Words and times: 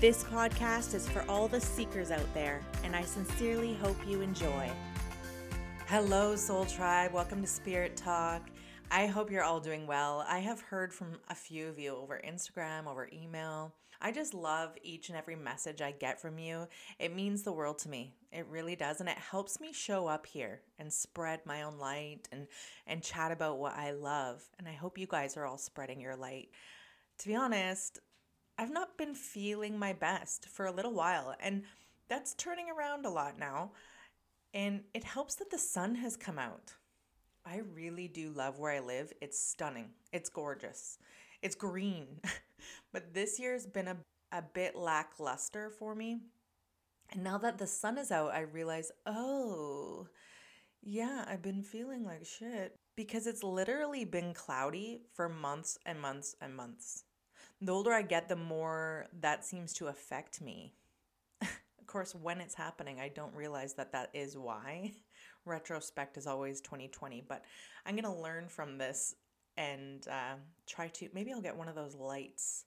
This 0.00 0.24
podcast 0.24 0.94
is 0.94 1.06
for 1.06 1.22
all 1.28 1.46
the 1.46 1.60
seekers 1.60 2.10
out 2.10 2.32
there, 2.32 2.62
and 2.84 2.96
I 2.96 3.02
sincerely 3.02 3.74
hope 3.74 3.98
you 4.08 4.22
enjoy. 4.22 4.70
Hello, 5.88 6.34
Soul 6.36 6.64
Tribe. 6.64 7.12
Welcome 7.12 7.42
to 7.42 7.46
Spirit 7.46 7.98
Talk. 7.98 8.48
I 8.90 9.04
hope 9.04 9.30
you're 9.30 9.42
all 9.42 9.60
doing 9.60 9.86
well. 9.86 10.24
I 10.26 10.38
have 10.38 10.62
heard 10.62 10.94
from 10.94 11.18
a 11.28 11.34
few 11.34 11.68
of 11.68 11.78
you 11.78 11.94
over 11.94 12.18
Instagram, 12.26 12.86
over 12.86 13.10
email. 13.12 13.74
I 14.00 14.10
just 14.10 14.32
love 14.32 14.74
each 14.82 15.10
and 15.10 15.18
every 15.18 15.36
message 15.36 15.82
I 15.82 15.90
get 15.90 16.18
from 16.18 16.38
you. 16.38 16.66
It 16.98 17.14
means 17.14 17.42
the 17.42 17.52
world 17.52 17.76
to 17.80 17.90
me. 17.90 18.14
It 18.32 18.46
really 18.48 18.76
does. 18.76 19.00
And 19.00 19.08
it 19.10 19.18
helps 19.18 19.60
me 19.60 19.70
show 19.70 20.06
up 20.06 20.24
here 20.24 20.62
and 20.78 20.90
spread 20.90 21.40
my 21.44 21.60
own 21.60 21.76
light 21.76 22.26
and, 22.32 22.46
and 22.86 23.02
chat 23.02 23.32
about 23.32 23.58
what 23.58 23.76
I 23.76 23.90
love. 23.90 24.48
And 24.58 24.66
I 24.66 24.72
hope 24.72 24.96
you 24.96 25.06
guys 25.06 25.36
are 25.36 25.44
all 25.44 25.58
spreading 25.58 26.00
your 26.00 26.16
light. 26.16 26.48
To 27.18 27.28
be 27.28 27.36
honest, 27.36 27.98
I've 28.60 28.70
not 28.70 28.98
been 28.98 29.14
feeling 29.14 29.78
my 29.78 29.94
best 29.94 30.46
for 30.46 30.66
a 30.66 30.70
little 30.70 30.92
while, 30.92 31.34
and 31.40 31.62
that's 32.10 32.34
turning 32.34 32.66
around 32.68 33.06
a 33.06 33.10
lot 33.10 33.38
now. 33.38 33.70
And 34.52 34.82
it 34.92 35.02
helps 35.02 35.36
that 35.36 35.50
the 35.50 35.56
sun 35.56 35.94
has 35.94 36.14
come 36.14 36.38
out. 36.38 36.74
I 37.46 37.62
really 37.72 38.06
do 38.06 38.28
love 38.28 38.58
where 38.58 38.72
I 38.72 38.80
live. 38.80 39.14
It's 39.22 39.40
stunning, 39.40 39.88
it's 40.12 40.28
gorgeous, 40.28 40.98
it's 41.40 41.54
green. 41.54 42.20
but 42.92 43.14
this 43.14 43.40
year 43.40 43.54
has 43.54 43.64
been 43.64 43.88
a, 43.88 43.96
a 44.30 44.42
bit 44.42 44.76
lackluster 44.76 45.70
for 45.70 45.94
me. 45.94 46.18
And 47.12 47.24
now 47.24 47.38
that 47.38 47.56
the 47.56 47.66
sun 47.66 47.96
is 47.96 48.10
out, 48.10 48.34
I 48.34 48.40
realize, 48.40 48.92
oh, 49.06 50.06
yeah, 50.82 51.24
I've 51.26 51.40
been 51.40 51.62
feeling 51.62 52.04
like 52.04 52.26
shit 52.26 52.76
because 52.94 53.26
it's 53.26 53.42
literally 53.42 54.04
been 54.04 54.34
cloudy 54.34 55.00
for 55.14 55.30
months 55.30 55.78
and 55.86 55.98
months 55.98 56.36
and 56.42 56.54
months 56.54 57.04
the 57.60 57.72
older 57.72 57.92
I 57.92 58.02
get, 58.02 58.28
the 58.28 58.36
more 58.36 59.06
that 59.20 59.44
seems 59.44 59.72
to 59.74 59.88
affect 59.88 60.40
me. 60.40 60.74
of 61.42 61.86
course, 61.86 62.14
when 62.14 62.40
it's 62.40 62.54
happening, 62.54 63.00
I 63.00 63.08
don't 63.08 63.34
realize 63.34 63.74
that 63.74 63.92
that 63.92 64.10
is 64.14 64.36
why. 64.36 64.92
Retrospect 65.44 66.16
is 66.16 66.26
always 66.26 66.60
2020, 66.60 67.24
but 67.28 67.44
I'm 67.84 67.94
going 67.94 68.04
to 68.04 68.20
learn 68.20 68.48
from 68.48 68.78
this 68.78 69.14
and 69.56 70.06
uh, 70.08 70.36
try 70.66 70.88
to. 70.88 71.08
Maybe 71.12 71.32
I'll 71.32 71.40
get 71.40 71.56
one 71.56 71.68
of 71.68 71.74
those 71.74 71.94
lights. 71.94 72.64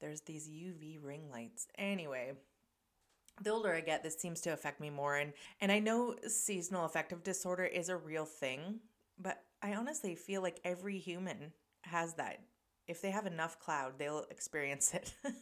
There's 0.00 0.22
these 0.22 0.48
UV 0.48 0.98
ring 1.02 1.30
lights. 1.30 1.66
Anyway, 1.78 2.32
the 3.42 3.50
older 3.50 3.72
I 3.72 3.80
get, 3.80 4.02
this 4.02 4.18
seems 4.18 4.40
to 4.42 4.52
affect 4.52 4.80
me 4.80 4.90
more. 4.90 5.16
And, 5.16 5.32
and 5.60 5.70
I 5.70 5.78
know 5.78 6.14
seasonal 6.26 6.84
affective 6.84 7.22
disorder 7.22 7.64
is 7.64 7.88
a 7.88 7.96
real 7.96 8.24
thing, 8.24 8.80
but 9.18 9.42
I 9.62 9.74
honestly 9.74 10.14
feel 10.14 10.42
like 10.42 10.60
every 10.64 10.98
human 10.98 11.52
has 11.82 12.14
that 12.14 12.40
if 12.88 13.02
they 13.02 13.10
have 13.10 13.26
enough 13.26 13.58
cloud, 13.58 13.98
they'll 13.98 14.26
experience 14.30 14.94
it. 14.94 15.12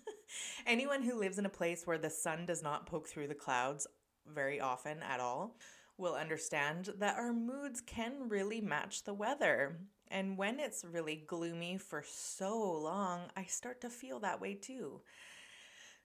Anyone 0.66 1.02
who 1.02 1.18
lives 1.18 1.38
in 1.38 1.46
a 1.46 1.50
place 1.50 1.86
where 1.86 1.98
the 1.98 2.10
sun 2.10 2.46
does 2.46 2.62
not 2.62 2.86
poke 2.86 3.08
through 3.08 3.28
the 3.28 3.34
clouds 3.34 3.86
very 4.26 4.60
often 4.60 5.02
at 5.02 5.20
all 5.20 5.56
will 5.96 6.14
understand 6.14 6.90
that 6.98 7.16
our 7.16 7.32
moods 7.32 7.80
can 7.80 8.28
really 8.28 8.60
match 8.60 9.04
the 9.04 9.14
weather. 9.14 9.78
And 10.08 10.36
when 10.36 10.58
it's 10.58 10.84
really 10.84 11.24
gloomy 11.26 11.78
for 11.78 12.02
so 12.06 12.58
long, 12.58 13.30
I 13.36 13.44
start 13.44 13.80
to 13.82 13.90
feel 13.90 14.20
that 14.20 14.40
way 14.40 14.54
too. 14.54 15.00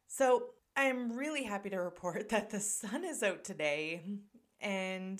So 0.07 0.43
I'm 0.75 1.13
really 1.17 1.43
happy 1.43 1.69
to 1.69 1.77
report 1.77 2.29
that 2.29 2.49
the 2.49 2.59
sun 2.59 3.03
is 3.03 3.23
out 3.23 3.43
today. 3.43 4.01
And 4.61 5.19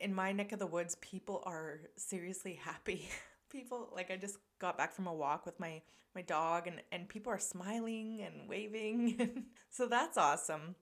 in 0.00 0.14
my 0.14 0.32
neck 0.32 0.52
of 0.52 0.58
the 0.58 0.66
woods, 0.66 0.96
people 1.00 1.42
are 1.46 1.80
seriously 1.96 2.58
happy. 2.62 3.08
people 3.50 3.90
like 3.94 4.10
I 4.10 4.16
just 4.16 4.38
got 4.58 4.78
back 4.78 4.94
from 4.94 5.06
a 5.06 5.14
walk 5.14 5.46
with 5.46 5.58
my 5.60 5.82
my 6.14 6.22
dog 6.22 6.66
and 6.66 6.80
and 6.92 7.08
people 7.08 7.32
are 7.32 7.38
smiling 7.38 8.22
and 8.22 8.48
waving. 8.48 9.44
So 9.70 9.86
that's 9.86 10.16
awesome. 10.16 10.74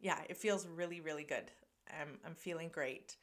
Yeah 0.00 0.20
it 0.28 0.36
feels 0.36 0.66
really 0.66 1.00
really 1.00 1.24
good. 1.24 1.50
I'm 1.88 2.18
i'm 2.26 2.34
feeling 2.34 2.68
great. 2.72 3.16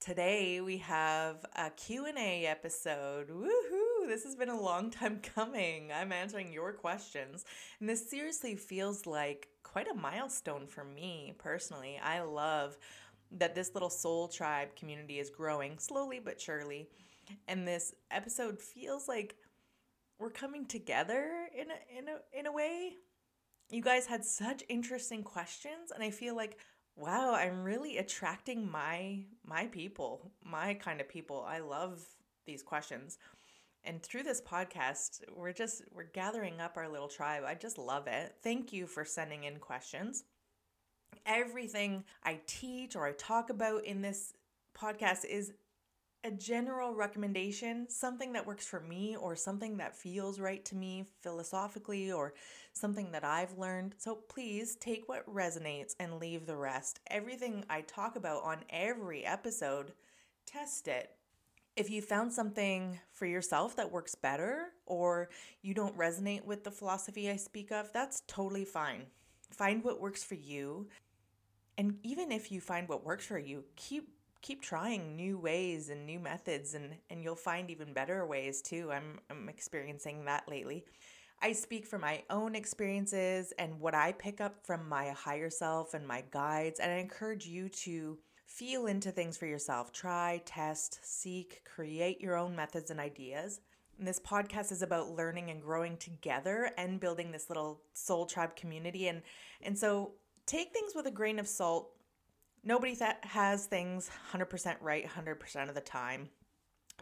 Today 0.00 0.60
we 0.60 0.78
have 0.78 1.44
a 1.54 1.70
q&a 1.70 2.46
episode. 2.46 3.28
Woohoo! 3.28 4.08
This 4.08 4.24
has 4.24 4.34
been 4.34 4.48
a 4.48 4.60
long 4.60 4.90
time 4.90 5.20
coming. 5.34 5.92
I'm 5.92 6.10
answering 6.10 6.52
your 6.52 6.72
questions. 6.72 7.44
And 7.80 7.88
this 7.88 8.08
seriously 8.10 8.56
feels 8.56 9.06
like 9.06 9.48
quite 9.62 9.88
a 9.88 9.94
milestone 9.94 10.66
for 10.66 10.84
me 10.84 11.34
personally. 11.38 12.00
I 12.02 12.22
love 12.22 12.78
that 13.32 13.54
this 13.54 13.74
little 13.74 13.90
soul 13.90 14.28
tribe 14.28 14.74
community 14.74 15.18
is 15.18 15.30
growing 15.30 15.78
slowly 15.78 16.18
but 16.18 16.40
surely 16.40 16.88
and 17.48 17.66
this 17.66 17.94
episode 18.10 18.60
feels 18.60 19.08
like 19.08 19.36
we're 20.18 20.30
coming 20.30 20.66
together 20.66 21.48
in 21.56 21.66
a, 21.70 21.98
in 21.98 22.08
a 22.08 22.38
in 22.38 22.46
a 22.46 22.52
way. 22.52 22.92
You 23.70 23.82
guys 23.82 24.06
had 24.06 24.24
such 24.24 24.64
interesting 24.68 25.22
questions 25.22 25.92
and 25.94 26.02
I 26.02 26.10
feel 26.10 26.36
like 26.36 26.58
wow, 26.96 27.34
I'm 27.34 27.62
really 27.62 27.98
attracting 27.98 28.70
my 28.70 29.24
my 29.44 29.66
people, 29.66 30.32
my 30.44 30.74
kind 30.74 31.00
of 31.00 31.08
people. 31.08 31.44
I 31.48 31.60
love 31.60 32.04
these 32.46 32.62
questions. 32.62 33.18
And 33.82 34.02
through 34.02 34.24
this 34.24 34.42
podcast, 34.42 35.22
we're 35.34 35.54
just 35.54 35.82
we're 35.92 36.04
gathering 36.04 36.60
up 36.60 36.76
our 36.76 36.88
little 36.88 37.08
tribe. 37.08 37.44
I 37.46 37.54
just 37.54 37.78
love 37.78 38.06
it. 38.06 38.36
Thank 38.42 38.72
you 38.72 38.86
for 38.86 39.04
sending 39.04 39.44
in 39.44 39.58
questions. 39.58 40.24
Everything 41.24 42.04
I 42.22 42.40
teach 42.46 42.94
or 42.94 43.06
I 43.06 43.12
talk 43.12 43.50
about 43.50 43.84
in 43.84 44.02
this 44.02 44.34
podcast 44.76 45.24
is 45.24 45.52
a 46.22 46.30
general 46.30 46.94
recommendation, 46.94 47.88
something 47.88 48.32
that 48.34 48.46
works 48.46 48.66
for 48.66 48.80
me 48.80 49.16
or 49.16 49.34
something 49.34 49.78
that 49.78 49.96
feels 49.96 50.38
right 50.38 50.64
to 50.66 50.76
me 50.76 51.06
philosophically 51.22 52.12
or 52.12 52.34
something 52.72 53.12
that 53.12 53.24
I've 53.24 53.56
learned. 53.56 53.94
So 53.98 54.14
please 54.14 54.76
take 54.76 55.08
what 55.08 55.26
resonates 55.32 55.94
and 55.98 56.18
leave 56.18 56.46
the 56.46 56.56
rest. 56.56 57.00
Everything 57.10 57.64
I 57.70 57.80
talk 57.82 58.16
about 58.16 58.42
on 58.42 58.58
every 58.68 59.24
episode, 59.24 59.92
test 60.44 60.88
it. 60.88 61.10
If 61.76 61.88
you 61.88 62.02
found 62.02 62.32
something 62.32 62.98
for 63.12 63.24
yourself 63.24 63.76
that 63.76 63.90
works 63.90 64.14
better 64.14 64.72
or 64.84 65.30
you 65.62 65.72
don't 65.72 65.96
resonate 65.96 66.44
with 66.44 66.64
the 66.64 66.70
philosophy 66.70 67.30
I 67.30 67.36
speak 67.36 67.72
of, 67.72 67.92
that's 67.92 68.22
totally 68.26 68.66
fine. 68.66 69.06
Find 69.50 69.82
what 69.82 70.00
works 70.00 70.22
for 70.22 70.34
you. 70.34 70.88
And 71.78 71.98
even 72.02 72.30
if 72.30 72.52
you 72.52 72.60
find 72.60 72.88
what 72.88 73.04
works 73.04 73.24
for 73.24 73.38
you, 73.38 73.64
keep 73.76 74.10
keep 74.42 74.62
trying 74.62 75.16
new 75.16 75.38
ways 75.38 75.90
and 75.90 76.06
new 76.06 76.18
methods 76.18 76.74
and 76.74 76.94
and 77.10 77.22
you'll 77.22 77.34
find 77.34 77.70
even 77.70 77.92
better 77.92 78.26
ways 78.26 78.62
too. 78.62 78.90
I'm 78.92 79.18
I'm 79.30 79.48
experiencing 79.48 80.24
that 80.24 80.48
lately. 80.48 80.84
I 81.42 81.52
speak 81.52 81.86
from 81.86 82.02
my 82.02 82.22
own 82.28 82.54
experiences 82.54 83.52
and 83.58 83.80
what 83.80 83.94
I 83.94 84.12
pick 84.12 84.40
up 84.40 84.66
from 84.66 84.88
my 84.88 85.08
higher 85.10 85.48
self 85.48 85.94
and 85.94 86.06
my 86.06 86.22
guides 86.30 86.80
and 86.80 86.92
I 86.92 86.96
encourage 86.96 87.46
you 87.46 87.68
to 87.68 88.18
feel 88.46 88.86
into 88.86 89.10
things 89.10 89.38
for 89.38 89.46
yourself. 89.46 89.92
Try, 89.92 90.42
test, 90.44 90.98
seek, 91.02 91.62
create 91.64 92.20
your 92.20 92.36
own 92.36 92.54
methods 92.54 92.90
and 92.90 93.00
ideas. 93.00 93.60
And 93.98 94.08
this 94.08 94.18
podcast 94.18 94.72
is 94.72 94.82
about 94.82 95.12
learning 95.12 95.50
and 95.50 95.62
growing 95.62 95.96
together 95.98 96.70
and 96.76 97.00
building 97.00 97.30
this 97.30 97.48
little 97.48 97.82
soul 97.92 98.26
tribe 98.26 98.56
community 98.56 99.08
and 99.08 99.22
and 99.62 99.78
so 99.78 100.12
take 100.46 100.72
things 100.72 100.94
with 100.94 101.06
a 101.06 101.10
grain 101.10 101.38
of 101.38 101.46
salt 101.46 101.90
Nobody 102.62 102.94
that 102.96 103.24
has 103.24 103.66
things 103.66 104.10
100% 104.32 104.76
right 104.80 105.06
100% 105.06 105.68
of 105.68 105.74
the 105.74 105.80
time. 105.80 106.28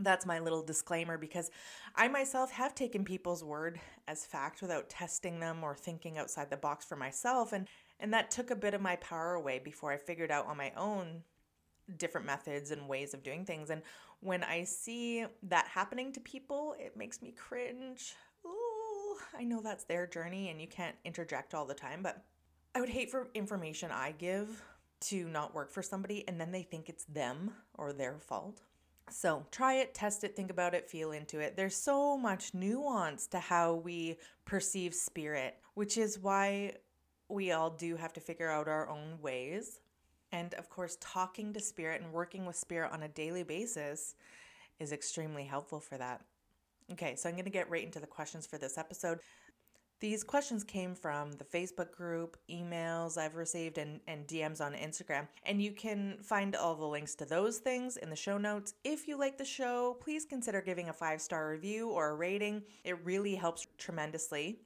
That's 0.00 0.26
my 0.26 0.38
little 0.38 0.62
disclaimer 0.62 1.18
because 1.18 1.50
I 1.96 2.06
myself 2.06 2.52
have 2.52 2.74
taken 2.74 3.04
people's 3.04 3.42
word 3.42 3.80
as 4.06 4.24
fact 4.24 4.62
without 4.62 4.88
testing 4.88 5.40
them 5.40 5.64
or 5.64 5.74
thinking 5.74 6.18
outside 6.18 6.50
the 6.50 6.56
box 6.56 6.84
for 6.84 6.94
myself 6.94 7.52
and 7.52 7.66
and 7.98 8.14
that 8.14 8.30
took 8.30 8.52
a 8.52 8.56
bit 8.56 8.74
of 8.74 8.80
my 8.80 8.94
power 8.96 9.34
away 9.34 9.58
before 9.58 9.90
I 9.90 9.96
figured 9.96 10.30
out 10.30 10.46
on 10.46 10.56
my 10.56 10.70
own 10.76 11.24
different 11.96 12.28
methods 12.28 12.70
and 12.70 12.88
ways 12.88 13.12
of 13.12 13.24
doing 13.24 13.44
things 13.44 13.70
and 13.70 13.82
when 14.20 14.44
I 14.44 14.64
see 14.64 15.24
that 15.44 15.66
happening 15.66 16.12
to 16.12 16.20
people, 16.20 16.74
it 16.78 16.96
makes 16.96 17.22
me 17.22 17.32
cringe. 17.32 18.14
Ooh, 18.44 19.16
I 19.36 19.44
know 19.44 19.60
that's 19.60 19.84
their 19.84 20.06
journey 20.06 20.50
and 20.50 20.60
you 20.60 20.66
can't 20.66 20.96
interject 21.04 21.54
all 21.54 21.66
the 21.66 21.74
time, 21.74 22.02
but 22.02 22.24
I 22.74 22.80
would 22.80 22.88
hate 22.88 23.10
for 23.10 23.28
information 23.34 23.90
I 23.90 24.12
give 24.12 24.62
to 25.00 25.28
not 25.28 25.54
work 25.54 25.70
for 25.70 25.82
somebody 25.82 26.26
and 26.26 26.40
then 26.40 26.52
they 26.52 26.62
think 26.62 26.88
it's 26.88 27.04
them 27.04 27.52
or 27.74 27.92
their 27.92 28.18
fault. 28.18 28.62
So 29.10 29.46
try 29.50 29.74
it, 29.74 29.94
test 29.94 30.24
it, 30.24 30.36
think 30.36 30.50
about 30.50 30.74
it, 30.74 30.88
feel 30.88 31.12
into 31.12 31.38
it. 31.38 31.56
There's 31.56 31.76
so 31.76 32.16
much 32.16 32.54
nuance 32.54 33.26
to 33.28 33.38
how 33.38 33.74
we 33.74 34.18
perceive 34.44 34.94
spirit, 34.94 35.56
which 35.74 35.96
is 35.96 36.18
why 36.18 36.74
we 37.28 37.52
all 37.52 37.70
do 37.70 37.96
have 37.96 38.12
to 38.14 38.20
figure 38.20 38.50
out 38.50 38.68
our 38.68 38.88
own 38.88 39.18
ways. 39.20 39.80
And 40.32 40.52
of 40.54 40.68
course, 40.68 40.98
talking 41.00 41.52
to 41.54 41.60
spirit 41.60 42.02
and 42.02 42.12
working 42.12 42.44
with 42.44 42.56
spirit 42.56 42.92
on 42.92 43.02
a 43.02 43.08
daily 43.08 43.42
basis 43.42 44.14
is 44.78 44.92
extremely 44.92 45.44
helpful 45.44 45.80
for 45.80 45.96
that. 45.96 46.22
Okay, 46.92 47.16
so 47.16 47.28
I'm 47.28 47.34
going 47.34 47.44
to 47.44 47.50
get 47.50 47.70
right 47.70 47.84
into 47.84 48.00
the 48.00 48.06
questions 48.06 48.46
for 48.46 48.58
this 48.58 48.78
episode. 48.78 49.20
These 50.00 50.22
questions 50.22 50.62
came 50.62 50.94
from 50.94 51.32
the 51.32 51.44
Facebook 51.44 51.90
group, 51.90 52.36
emails 52.48 53.18
I've 53.18 53.34
received, 53.34 53.78
and, 53.78 54.00
and 54.06 54.28
DMs 54.28 54.60
on 54.60 54.74
Instagram. 54.74 55.26
And 55.44 55.60
you 55.60 55.72
can 55.72 56.18
find 56.22 56.54
all 56.54 56.76
the 56.76 56.86
links 56.86 57.16
to 57.16 57.24
those 57.24 57.58
things 57.58 57.96
in 57.96 58.08
the 58.08 58.14
show 58.14 58.38
notes. 58.38 58.74
If 58.84 59.08
you 59.08 59.18
like 59.18 59.36
the 59.36 59.44
show, 59.44 59.96
please 60.00 60.24
consider 60.24 60.60
giving 60.60 60.88
a 60.88 60.92
five 60.92 61.20
star 61.20 61.50
review 61.50 61.88
or 61.88 62.10
a 62.10 62.14
rating. 62.14 62.62
It 62.84 63.04
really 63.04 63.34
helps 63.34 63.66
tremendously. 63.76 64.60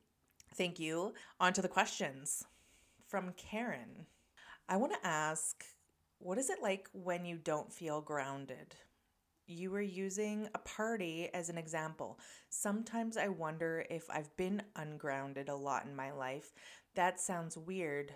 Thank 0.54 0.78
you. 0.78 1.14
On 1.40 1.54
to 1.54 1.62
the 1.62 1.68
questions 1.68 2.44
from 3.06 3.32
Karen. 3.38 4.06
I 4.68 4.76
want 4.76 4.92
to 4.92 5.06
ask 5.06 5.64
what 6.18 6.38
is 6.38 6.50
it 6.50 6.62
like 6.62 6.88
when 6.92 7.24
you 7.24 7.36
don't 7.36 7.72
feel 7.72 8.02
grounded? 8.02 8.76
You 9.46 9.70
were 9.70 9.80
using 9.80 10.48
a 10.54 10.58
party 10.58 11.28
as 11.34 11.48
an 11.48 11.58
example. 11.58 12.18
Sometimes 12.50 13.16
I 13.16 13.28
wonder 13.28 13.84
if 13.90 14.08
I've 14.10 14.34
been 14.36 14.62
ungrounded 14.76 15.48
a 15.48 15.56
lot 15.56 15.86
in 15.86 15.96
my 15.96 16.12
life. 16.12 16.52
That 16.94 17.20
sounds 17.20 17.56
weird, 17.56 18.12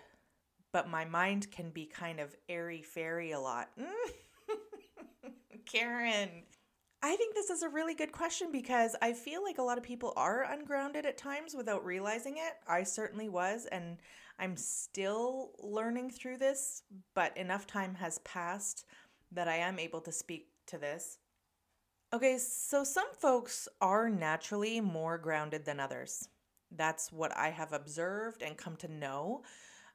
but 0.71 0.89
my 0.89 1.05
mind 1.05 1.51
can 1.51 1.71
be 1.71 1.85
kind 1.85 2.19
of 2.19 2.35
airy 2.47 2.81
fairy 2.81 3.31
a 3.31 3.39
lot. 3.39 3.69
Karen, 5.65 6.29
I 7.03 7.15
think 7.15 7.35
this 7.35 7.49
is 7.49 7.61
a 7.61 7.69
really 7.69 7.93
good 7.93 8.11
question 8.11 8.51
because 8.51 8.95
I 9.01 9.13
feel 9.13 9.43
like 9.43 9.59
a 9.59 9.63
lot 9.63 9.77
of 9.77 9.83
people 9.83 10.13
are 10.15 10.43
ungrounded 10.43 11.05
at 11.05 11.17
times 11.17 11.53
without 11.55 11.85
realizing 11.85 12.37
it. 12.37 12.53
I 12.67 12.83
certainly 12.83 13.29
was, 13.29 13.65
and 13.71 13.97
I'm 14.39 14.55
still 14.55 15.51
learning 15.59 16.11
through 16.11 16.37
this, 16.37 16.83
but 17.13 17.35
enough 17.37 17.67
time 17.67 17.95
has 17.95 18.19
passed 18.19 18.85
that 19.31 19.47
I 19.47 19.57
am 19.57 19.77
able 19.77 20.01
to 20.01 20.11
speak 20.11 20.47
to 20.67 20.77
this. 20.77 21.17
Okay, 22.13 22.37
so 22.37 22.83
some 22.83 23.07
folks 23.19 23.67
are 23.81 24.09
naturally 24.09 24.79
more 24.79 25.17
grounded 25.17 25.65
than 25.65 25.79
others. 25.79 26.29
That's 26.71 27.11
what 27.11 27.35
I 27.35 27.49
have 27.49 27.73
observed 27.73 28.41
and 28.41 28.57
come 28.57 28.75
to 28.77 28.87
know 28.87 29.43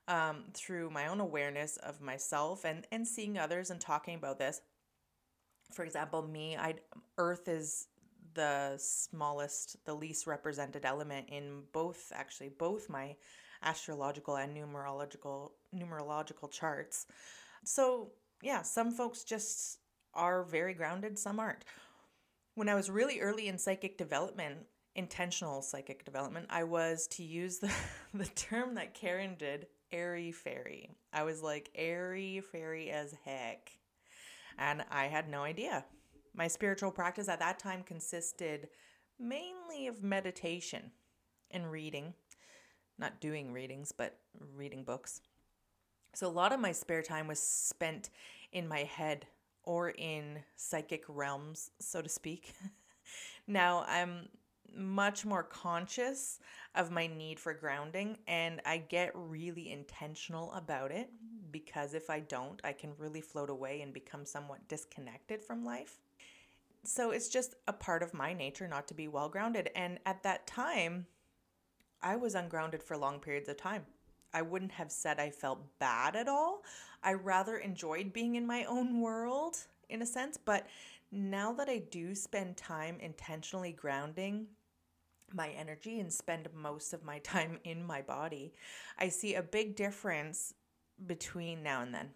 um, 0.08 0.44
through 0.52 0.90
my 0.90 1.06
own 1.06 1.20
awareness 1.20 1.76
of 1.78 2.00
myself 2.00 2.64
and, 2.64 2.86
and 2.92 3.06
seeing 3.06 3.38
others 3.38 3.70
and 3.70 3.80
talking 3.80 4.14
about 4.14 4.38
this. 4.38 4.60
For 5.72 5.84
example, 5.84 6.22
me, 6.22 6.56
I 6.56 6.74
Earth 7.16 7.48
is 7.48 7.86
the 8.34 8.74
smallest, 8.78 9.76
the 9.84 9.94
least 9.94 10.26
represented 10.26 10.84
element 10.84 11.28
in 11.30 11.62
both, 11.72 12.12
actually, 12.14 12.50
both 12.50 12.88
my 12.88 13.16
astrological 13.62 14.36
and 14.36 14.54
numerological 14.56 15.52
numerological 15.74 16.50
charts. 16.50 17.06
So 17.64 18.12
yeah, 18.42 18.62
some 18.62 18.90
folks 18.90 19.24
just 19.24 19.78
are 20.14 20.44
very 20.44 20.74
grounded, 20.74 21.18
some 21.18 21.40
aren't 21.40 21.64
when 22.54 22.68
I 22.68 22.74
was 22.74 22.90
really 22.90 23.20
early 23.20 23.48
in 23.48 23.58
psychic 23.58 23.96
development, 23.96 24.58
intentional 24.94 25.62
psychic 25.62 26.04
development, 26.04 26.46
I 26.50 26.64
was 26.64 27.06
to 27.12 27.22
use 27.22 27.58
the, 27.58 27.72
the 28.14 28.26
term 28.26 28.74
that 28.74 28.94
Karen 28.94 29.36
did, 29.38 29.66
airy 29.90 30.32
fairy. 30.32 30.90
I 31.12 31.22
was 31.22 31.42
like 31.42 31.70
airy 31.74 32.40
fairy 32.40 32.90
as 32.90 33.14
heck. 33.24 33.70
And 34.58 34.84
I 34.90 35.06
had 35.06 35.28
no 35.28 35.42
idea. 35.42 35.84
My 36.34 36.48
spiritual 36.48 36.90
practice 36.90 37.28
at 37.28 37.40
that 37.40 37.58
time 37.58 37.82
consisted 37.82 38.68
mainly 39.18 39.86
of 39.86 40.02
meditation 40.02 40.90
and 41.50 41.70
reading. 41.70 42.14
Not 42.98 43.20
doing 43.20 43.52
readings, 43.52 43.92
but 43.92 44.18
reading 44.54 44.84
books. 44.84 45.20
So 46.14 46.26
a 46.26 46.28
lot 46.28 46.52
of 46.52 46.60
my 46.60 46.72
spare 46.72 47.02
time 47.02 47.26
was 47.26 47.38
spent 47.38 48.10
in 48.52 48.68
my 48.68 48.80
head 48.80 49.26
or 49.64 49.90
in 49.90 50.38
psychic 50.56 51.04
realms, 51.08 51.70
so 51.78 52.02
to 52.02 52.08
speak. 52.08 52.54
now 53.46 53.84
I'm 53.88 54.28
much 54.74 55.24
more 55.24 55.42
conscious 55.42 56.38
of 56.74 56.90
my 56.90 57.06
need 57.06 57.38
for 57.38 57.52
grounding 57.52 58.16
and 58.26 58.60
I 58.64 58.78
get 58.78 59.10
really 59.14 59.70
intentional 59.70 60.52
about 60.52 60.90
it 60.90 61.10
because 61.50 61.94
if 61.94 62.08
I 62.08 62.20
don't, 62.20 62.60
I 62.64 62.72
can 62.72 62.92
really 62.98 63.20
float 63.20 63.50
away 63.50 63.82
and 63.82 63.92
become 63.92 64.24
somewhat 64.24 64.66
disconnected 64.68 65.44
from 65.44 65.64
life. 65.64 65.98
So 66.84 67.10
it's 67.10 67.28
just 67.28 67.54
a 67.68 67.72
part 67.72 68.02
of 68.02 68.14
my 68.14 68.32
nature 68.32 68.66
not 68.66 68.88
to 68.88 68.94
be 68.94 69.06
well 69.06 69.28
grounded. 69.28 69.70
And 69.76 69.98
at 70.06 70.22
that 70.22 70.46
time, 70.46 71.06
I 72.02 72.16
was 72.16 72.34
ungrounded 72.34 72.82
for 72.82 72.96
long 72.96 73.20
periods 73.20 73.48
of 73.48 73.56
time. 73.56 73.84
I 74.34 74.42
wouldn't 74.42 74.72
have 74.72 74.90
said 74.90 75.18
I 75.18 75.30
felt 75.30 75.78
bad 75.78 76.16
at 76.16 76.28
all. 76.28 76.64
I 77.02 77.14
rather 77.14 77.56
enjoyed 77.56 78.12
being 78.12 78.36
in 78.36 78.46
my 78.46 78.64
own 78.64 79.00
world 79.00 79.58
in 79.88 80.02
a 80.02 80.06
sense, 80.06 80.36
but 80.36 80.66
now 81.10 81.52
that 81.52 81.68
I 81.68 81.78
do 81.78 82.14
spend 82.14 82.56
time 82.56 82.98
intentionally 83.00 83.72
grounding 83.72 84.46
my 85.34 85.50
energy 85.50 86.00
and 86.00 86.12
spend 86.12 86.48
most 86.54 86.92
of 86.92 87.04
my 87.04 87.18
time 87.20 87.58
in 87.64 87.84
my 87.84 88.02
body, 88.02 88.52
I 88.98 89.08
see 89.08 89.34
a 89.34 89.42
big 89.42 89.76
difference 89.76 90.54
between 91.06 91.62
now 91.62 91.82
and 91.82 91.94
then. 91.94 92.10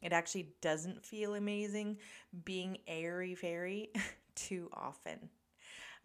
It 0.00 0.12
actually 0.12 0.50
doesn't 0.60 1.04
feel 1.04 1.34
amazing 1.34 1.98
being 2.44 2.78
airy 2.86 3.34
fairy 3.34 3.90
too 4.34 4.70
often. 4.72 5.28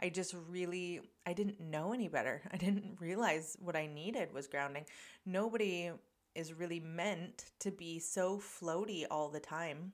I 0.03 0.09
just 0.09 0.35
really 0.49 0.99
I 1.25 1.31
didn't 1.31 1.61
know 1.61 1.93
any 1.93 2.09
better. 2.09 2.41
I 2.51 2.57
didn't 2.57 2.97
realize 2.99 3.57
what 3.59 3.77
I 3.77 3.87
needed 3.87 4.33
was 4.33 4.47
grounding. 4.47 4.85
Nobody 5.25 5.91
is 6.35 6.53
really 6.53 6.81
meant 6.81 7.45
to 7.59 7.71
be 7.71 7.99
so 7.99 8.37
floaty 8.39 9.05
all 9.09 9.29
the 9.29 9.39
time. 9.39 9.93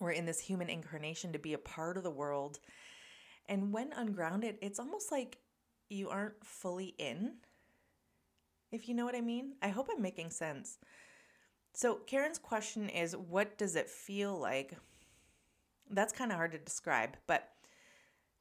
We're 0.00 0.12
in 0.12 0.24
this 0.24 0.40
human 0.40 0.70
incarnation 0.70 1.32
to 1.32 1.38
be 1.38 1.52
a 1.52 1.58
part 1.58 1.98
of 1.98 2.04
the 2.04 2.10
world. 2.10 2.60
And 3.48 3.72
when 3.72 3.92
ungrounded, 3.92 4.56
it's 4.62 4.78
almost 4.78 5.12
like 5.12 5.38
you 5.90 6.08
aren't 6.08 6.44
fully 6.44 6.94
in. 6.98 7.34
If 8.70 8.88
you 8.88 8.94
know 8.94 9.04
what 9.04 9.16
I 9.16 9.20
mean? 9.20 9.54
I 9.60 9.68
hope 9.68 9.88
I'm 9.90 10.00
making 10.00 10.30
sense. 10.30 10.78
So, 11.74 11.96
Karen's 12.06 12.38
question 12.38 12.88
is 12.88 13.16
what 13.16 13.58
does 13.58 13.76
it 13.76 13.90
feel 13.90 14.38
like? 14.38 14.74
That's 15.90 16.12
kind 16.12 16.30
of 16.30 16.36
hard 16.36 16.52
to 16.52 16.58
describe, 16.58 17.16
but 17.26 17.50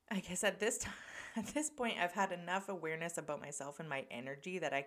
I 0.09 0.19
guess 0.19 0.44
at 0.44 0.59
this 0.59 0.77
time, 0.77 0.93
at 1.36 1.48
this 1.48 1.70
point 1.70 1.98
I've 2.01 2.13
had 2.13 2.31
enough 2.31 2.70
awareness 2.70 3.17
about 3.17 3.41
myself 3.41 3.79
and 3.79 3.89
my 3.89 4.05
energy 4.10 4.60
that 4.60 4.74
I 4.74 4.86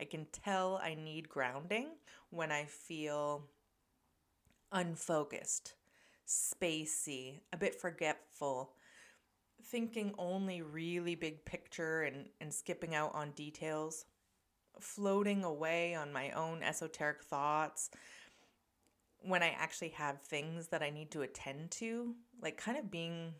I 0.00 0.04
can 0.04 0.26
tell 0.32 0.80
I 0.82 0.94
need 0.94 1.28
grounding 1.28 1.88
when 2.30 2.50
I 2.50 2.64
feel 2.64 3.44
unfocused, 4.72 5.74
spacey, 6.26 7.40
a 7.52 7.58
bit 7.58 7.78
forgetful, 7.78 8.72
thinking 9.62 10.14
only 10.16 10.62
really 10.62 11.16
big 11.16 11.44
picture 11.44 12.02
and, 12.02 12.30
and 12.40 12.54
skipping 12.54 12.94
out 12.94 13.14
on 13.14 13.32
details, 13.32 14.06
floating 14.80 15.44
away 15.44 15.94
on 15.94 16.14
my 16.14 16.30
own 16.30 16.62
esoteric 16.62 17.22
thoughts. 17.22 17.90
When 19.18 19.42
I 19.42 19.50
actually 19.50 19.90
have 19.90 20.22
things 20.22 20.68
that 20.68 20.82
I 20.82 20.88
need 20.88 21.10
to 21.10 21.20
attend 21.20 21.72
to, 21.72 22.14
like 22.40 22.56
kind 22.56 22.78
of 22.78 22.90
being 22.90 23.34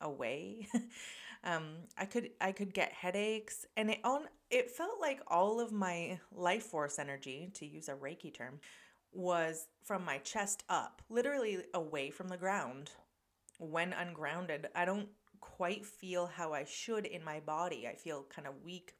away. 0.00 0.68
um, 1.44 1.64
I 1.96 2.04
could 2.04 2.30
I 2.40 2.52
could 2.52 2.74
get 2.74 2.92
headaches, 2.92 3.66
and 3.76 3.90
it 3.90 4.00
on 4.04 4.22
it 4.50 4.70
felt 4.70 5.00
like 5.00 5.20
all 5.26 5.60
of 5.60 5.72
my 5.72 6.18
life 6.32 6.64
force 6.64 6.98
energy, 6.98 7.50
to 7.54 7.66
use 7.66 7.88
a 7.88 7.94
Reiki 7.94 8.32
term, 8.32 8.60
was 9.12 9.66
from 9.84 10.04
my 10.04 10.18
chest 10.18 10.64
up, 10.68 11.02
literally 11.08 11.58
away 11.74 12.10
from 12.10 12.28
the 12.28 12.36
ground. 12.36 12.90
When 13.58 13.92
ungrounded, 13.92 14.68
I 14.74 14.84
don't 14.84 15.08
quite 15.40 15.84
feel 15.84 16.26
how 16.26 16.52
I 16.52 16.64
should 16.64 17.06
in 17.06 17.24
my 17.24 17.40
body. 17.40 17.88
I 17.88 17.94
feel 17.94 18.24
kind 18.28 18.46
of 18.46 18.62
weak, 18.62 18.94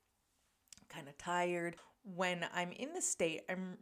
kind 0.88 1.08
of 1.08 1.16
tired. 1.18 1.76
When 2.02 2.46
I'm 2.54 2.72
in 2.72 2.92
the 2.92 3.02
state, 3.02 3.42
I'm 3.48 3.78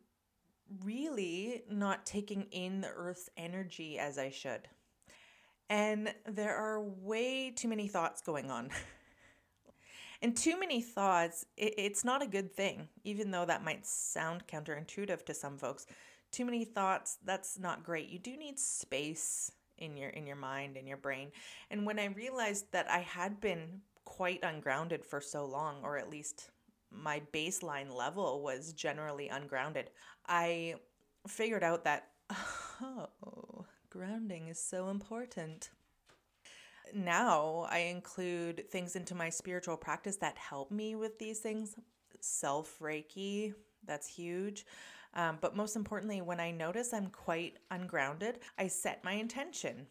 really 0.84 1.62
not 1.70 2.06
taking 2.06 2.42
in 2.50 2.80
the 2.80 2.90
earth's 2.90 3.30
energy 3.36 3.98
as 3.98 4.18
I 4.18 4.30
should. 4.30 4.68
And 5.68 6.14
there 6.26 6.56
are 6.56 6.80
way 6.80 7.50
too 7.50 7.68
many 7.68 7.88
thoughts 7.88 8.22
going 8.22 8.50
on. 8.50 8.70
and 10.22 10.36
too 10.36 10.58
many 10.58 10.80
thoughts, 10.80 11.44
it, 11.56 11.74
it's 11.76 12.04
not 12.04 12.22
a 12.22 12.26
good 12.26 12.52
thing, 12.52 12.88
even 13.04 13.30
though 13.30 13.44
that 13.44 13.64
might 13.64 13.86
sound 13.86 14.46
counterintuitive 14.46 15.24
to 15.26 15.34
some 15.34 15.58
folks. 15.58 15.86
Too 16.30 16.44
many 16.44 16.64
thoughts, 16.64 17.18
that's 17.24 17.58
not 17.58 17.84
great. 17.84 18.08
You 18.08 18.18
do 18.18 18.36
need 18.36 18.58
space 18.58 19.50
in 19.78 19.96
your 19.96 20.10
in 20.10 20.26
your 20.26 20.36
mind 20.36 20.76
and 20.76 20.88
your 20.88 20.96
brain. 20.96 21.30
And 21.70 21.84
when 21.84 21.98
I 21.98 22.06
realized 22.06 22.72
that 22.72 22.90
I 22.90 23.00
had 23.00 23.40
been 23.40 23.80
quite 24.04 24.42
ungrounded 24.42 25.04
for 25.04 25.20
so 25.20 25.44
long, 25.44 25.80
or 25.82 25.98
at 25.98 26.10
least 26.10 26.50
my 26.90 27.20
baseline 27.32 27.94
level 27.94 28.42
was 28.42 28.72
generally 28.72 29.28
ungrounded, 29.28 29.90
I 30.26 30.76
figured 31.28 31.62
out 31.62 31.84
that, 31.84 32.08
oh, 32.82 33.65
grounding 33.96 34.48
is 34.48 34.60
so 34.60 34.88
important. 34.88 35.70
Now 36.94 37.66
I 37.70 37.78
include 37.78 38.68
things 38.70 38.94
into 38.94 39.14
my 39.14 39.30
spiritual 39.30 39.76
practice 39.76 40.16
that 40.18 40.36
help 40.36 40.70
me 40.70 40.94
with 40.94 41.18
these 41.18 41.40
things. 41.40 41.76
Self 42.20 42.78
Reiki, 42.78 43.54
that's 43.86 44.06
huge. 44.06 44.66
Um, 45.14 45.38
but 45.40 45.56
most 45.56 45.76
importantly, 45.76 46.20
when 46.20 46.40
I 46.40 46.50
notice 46.50 46.92
I'm 46.92 47.08
quite 47.08 47.58
ungrounded, 47.70 48.40
I 48.58 48.66
set 48.66 49.02
my 49.02 49.12
intention. 49.12 49.86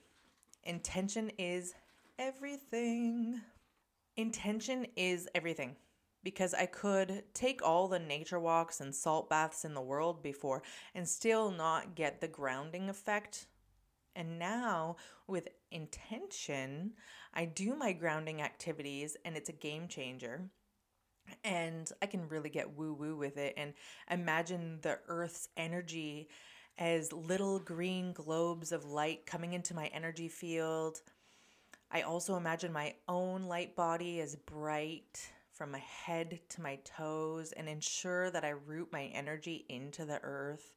Intention 0.64 1.32
is 1.40 1.74
everything. 2.20 3.42
Intention 4.18 4.86
is 4.96 5.28
everything 5.34 5.76
because 6.24 6.54
I 6.54 6.68
could 6.68 7.24
take 7.34 7.62
all 7.64 7.88
the 7.88 8.00
nature 8.00 8.40
walks 8.40 8.82
and 8.82 8.94
salt 8.94 9.30
baths 9.30 9.66
in 9.66 9.74
the 9.74 9.82
world 9.82 10.22
before 10.22 10.62
and 10.94 11.08
still 11.08 11.50
not 11.50 11.96
get 11.96 12.22
the 12.22 12.28
grounding 12.28 12.88
effect. 12.90 13.48
And 14.16 14.40
now, 14.40 14.96
with 15.28 15.48
intention, 15.72 16.94
I 17.34 17.46
do 17.46 17.76
my 17.76 17.92
grounding 17.92 18.42
activities 18.42 19.18
and 19.26 19.36
it's 19.36 19.50
a 19.50 19.54
game 19.54 19.88
changer 19.88 20.50
and 21.44 21.92
I 22.02 22.06
can 22.06 22.28
really 22.30 22.50
get 22.50 22.78
woo 22.78 22.94
woo 22.94 23.16
with 23.16 23.38
it 23.38 23.54
and 23.58 23.74
imagine 24.10 24.80
the 24.82 25.00
earth's 25.08 25.50
energy 25.58 26.30
as 26.78 27.14
little 27.14 27.60
green 27.60 28.14
globes 28.14 28.72
of 28.72 28.86
light 28.86 29.26
coming 29.26 29.54
into 29.54 29.74
my 29.74 29.88
energy 29.88 30.28
field. 30.28 31.02
I 31.92 32.02
also 32.02 32.36
imagine 32.36 32.74
my 32.74 32.96
own 33.08 33.44
light 33.44 33.76
body 33.76 34.20
as 34.20 34.36
bright 34.36 35.30
from 35.54 35.72
my 35.72 35.80
head 35.80 36.40
to 36.50 36.62
my 36.62 36.78
toes 36.84 37.54
and 37.54 37.70
ensure 37.70 38.30
that 38.32 38.44
I 38.44 38.50
root 38.50 38.90
my 38.92 39.06
energy 39.06 39.66
into 39.70 40.06
the 40.06 40.20
earth. 40.22 40.76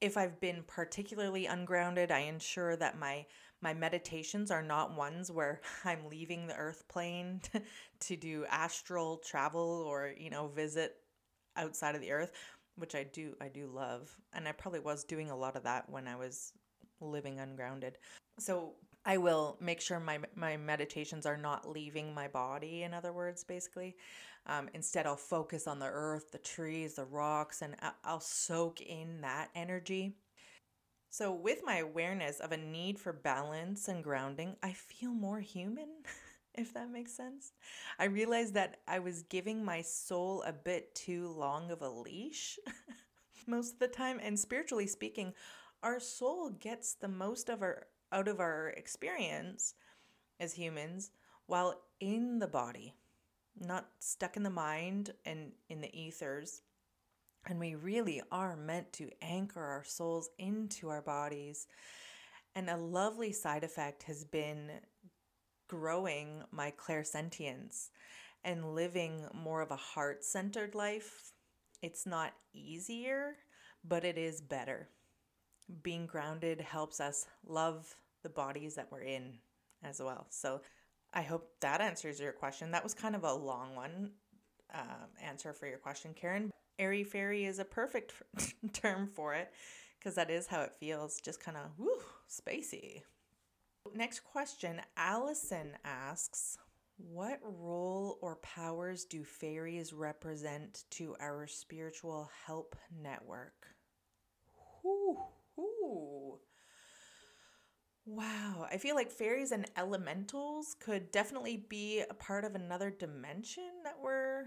If 0.00 0.16
I've 0.16 0.40
been 0.40 0.62
particularly 0.66 1.46
ungrounded, 1.46 2.10
I 2.10 2.20
ensure 2.20 2.76
that 2.76 2.98
my 2.98 3.26
my 3.60 3.74
meditations 3.74 4.52
are 4.52 4.62
not 4.62 4.96
ones 4.96 5.30
where 5.32 5.60
I'm 5.84 6.08
leaving 6.08 6.46
the 6.46 6.56
earth 6.56 6.86
plane 6.88 7.40
to 8.00 8.16
do 8.16 8.44
astral 8.46 9.18
travel 9.18 9.84
or, 9.86 10.14
you 10.16 10.30
know, 10.30 10.48
visit 10.48 10.96
outside 11.56 11.96
of 11.96 12.00
the 12.00 12.12
earth, 12.12 12.32
which 12.76 12.94
I 12.94 13.04
do 13.04 13.34
I 13.40 13.48
do 13.48 13.66
love. 13.66 14.16
And 14.32 14.46
I 14.48 14.52
probably 14.52 14.80
was 14.80 15.04
doing 15.04 15.30
a 15.30 15.36
lot 15.36 15.56
of 15.56 15.64
that 15.64 15.88
when 15.90 16.06
I 16.06 16.16
was 16.16 16.52
living 17.00 17.40
ungrounded. 17.40 17.98
So 18.38 18.74
I 19.08 19.16
will 19.16 19.56
make 19.58 19.80
sure 19.80 19.98
my 19.98 20.18
my 20.36 20.58
meditations 20.58 21.24
are 21.24 21.38
not 21.38 21.66
leaving 21.66 22.14
my 22.14 22.28
body. 22.28 22.82
In 22.82 22.92
other 22.92 23.14
words, 23.14 23.42
basically, 23.42 23.96
um, 24.46 24.68
instead 24.74 25.06
I'll 25.06 25.16
focus 25.16 25.66
on 25.66 25.78
the 25.78 25.86
earth, 25.86 26.30
the 26.30 26.38
trees, 26.38 26.96
the 26.96 27.06
rocks, 27.06 27.62
and 27.62 27.74
I'll 28.04 28.20
soak 28.20 28.82
in 28.82 29.22
that 29.22 29.48
energy. 29.54 30.12
So, 31.08 31.32
with 31.32 31.60
my 31.64 31.78
awareness 31.78 32.38
of 32.40 32.52
a 32.52 32.58
need 32.58 32.98
for 32.98 33.14
balance 33.14 33.88
and 33.88 34.04
grounding, 34.04 34.56
I 34.62 34.72
feel 34.74 35.14
more 35.14 35.40
human, 35.40 35.88
if 36.54 36.74
that 36.74 36.90
makes 36.90 37.14
sense. 37.16 37.52
I 37.98 38.04
realized 38.04 38.52
that 38.54 38.80
I 38.86 38.98
was 38.98 39.22
giving 39.22 39.64
my 39.64 39.80
soul 39.80 40.42
a 40.42 40.52
bit 40.52 40.94
too 40.94 41.28
long 41.28 41.70
of 41.70 41.80
a 41.80 41.88
leash 41.88 42.58
most 43.46 43.72
of 43.72 43.78
the 43.78 43.88
time. 43.88 44.20
And 44.22 44.38
spiritually 44.38 44.86
speaking, 44.86 45.32
our 45.82 45.98
soul 45.98 46.50
gets 46.50 46.92
the 46.92 47.08
most 47.08 47.48
of 47.48 47.62
our 47.62 47.86
out 48.12 48.28
of 48.28 48.40
our 48.40 48.68
experience 48.76 49.74
as 50.40 50.52
humans 50.52 51.10
while 51.46 51.80
in 52.00 52.38
the 52.38 52.46
body, 52.46 52.94
not 53.58 53.88
stuck 53.98 54.36
in 54.36 54.42
the 54.42 54.50
mind 54.50 55.12
and 55.24 55.52
in 55.68 55.80
the 55.80 55.94
ethers. 55.98 56.62
And 57.46 57.58
we 57.58 57.74
really 57.74 58.20
are 58.30 58.56
meant 58.56 58.92
to 58.94 59.10
anchor 59.22 59.62
our 59.62 59.84
souls 59.84 60.28
into 60.38 60.88
our 60.88 61.02
bodies. 61.02 61.66
And 62.54 62.68
a 62.68 62.76
lovely 62.76 63.32
side 63.32 63.64
effect 63.64 64.02
has 64.04 64.24
been 64.24 64.70
growing 65.68 66.42
my 66.50 66.72
clairsentience 66.72 67.88
and 68.44 68.74
living 68.74 69.26
more 69.34 69.60
of 69.60 69.70
a 69.70 69.76
heart 69.76 70.24
centered 70.24 70.74
life. 70.74 71.32
It's 71.82 72.06
not 72.06 72.32
easier, 72.52 73.36
but 73.84 74.04
it 74.04 74.18
is 74.18 74.40
better. 74.40 74.88
Being 75.82 76.06
grounded 76.06 76.60
helps 76.60 77.00
us 77.00 77.26
love 77.46 77.94
the 78.22 78.28
bodies 78.28 78.74
that 78.74 78.88
we're 78.90 79.02
in 79.02 79.38
as 79.82 80.00
well. 80.00 80.26
So 80.30 80.60
I 81.12 81.22
hope 81.22 81.50
that 81.60 81.80
answers 81.80 82.20
your 82.20 82.32
question. 82.32 82.70
That 82.70 82.84
was 82.84 82.94
kind 82.94 83.14
of 83.14 83.24
a 83.24 83.32
long 83.32 83.74
one 83.74 84.12
um, 84.74 85.08
answer 85.22 85.52
for 85.52 85.66
your 85.66 85.78
question, 85.78 86.14
Karen 86.14 86.50
airy 86.78 87.04
fairy 87.04 87.44
is 87.44 87.58
a 87.58 87.64
perfect 87.64 88.14
term 88.72 89.08
for 89.08 89.34
it 89.34 89.52
because 89.98 90.14
that 90.14 90.30
is 90.30 90.46
how 90.46 90.62
it 90.62 90.74
feels, 90.78 91.20
just 91.20 91.40
kind 91.40 91.56
of 91.56 91.70
woo, 91.76 91.98
spacey. 92.30 93.02
Next 93.94 94.20
question 94.20 94.80
Allison 94.96 95.72
asks, 95.84 96.56
What 96.96 97.40
role 97.42 98.18
or 98.20 98.36
powers 98.36 99.04
do 99.04 99.24
fairies 99.24 99.92
represent 99.92 100.84
to 100.90 101.16
our 101.20 101.46
spiritual 101.46 102.30
help 102.46 102.76
network? 103.02 103.77
Whew. 105.88 106.38
Wow, 108.06 108.66
I 108.70 108.78
feel 108.78 108.94
like 108.94 109.10
fairies 109.10 109.52
and 109.52 109.66
elementals 109.76 110.74
could 110.80 111.10
definitely 111.10 111.58
be 111.68 112.00
a 112.08 112.14
part 112.14 112.44
of 112.44 112.54
another 112.54 112.90
dimension 112.90 113.70
that 113.84 113.98
we're 114.00 114.46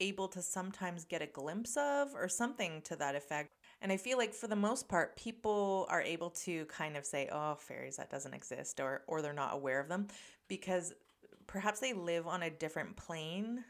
able 0.00 0.28
to 0.28 0.42
sometimes 0.42 1.04
get 1.04 1.22
a 1.22 1.26
glimpse 1.26 1.76
of 1.76 2.14
or 2.14 2.28
something 2.28 2.82
to 2.82 2.96
that 2.96 3.14
effect. 3.14 3.50
And 3.80 3.92
I 3.92 3.96
feel 3.96 4.18
like 4.18 4.34
for 4.34 4.48
the 4.48 4.56
most 4.56 4.88
part, 4.88 5.16
people 5.16 5.86
are 5.90 6.02
able 6.02 6.30
to 6.30 6.64
kind 6.66 6.96
of 6.96 7.06
say, 7.06 7.28
oh, 7.30 7.54
fairies, 7.56 7.96
that 7.98 8.10
doesn't 8.10 8.34
exist, 8.34 8.80
or, 8.80 9.02
or 9.06 9.22
they're 9.22 9.32
not 9.32 9.54
aware 9.54 9.80
of 9.80 9.88
them 9.88 10.08
because 10.48 10.92
perhaps 11.46 11.80
they 11.80 11.92
live 11.92 12.26
on 12.26 12.42
a 12.42 12.50
different 12.50 12.96
plane 12.96 13.64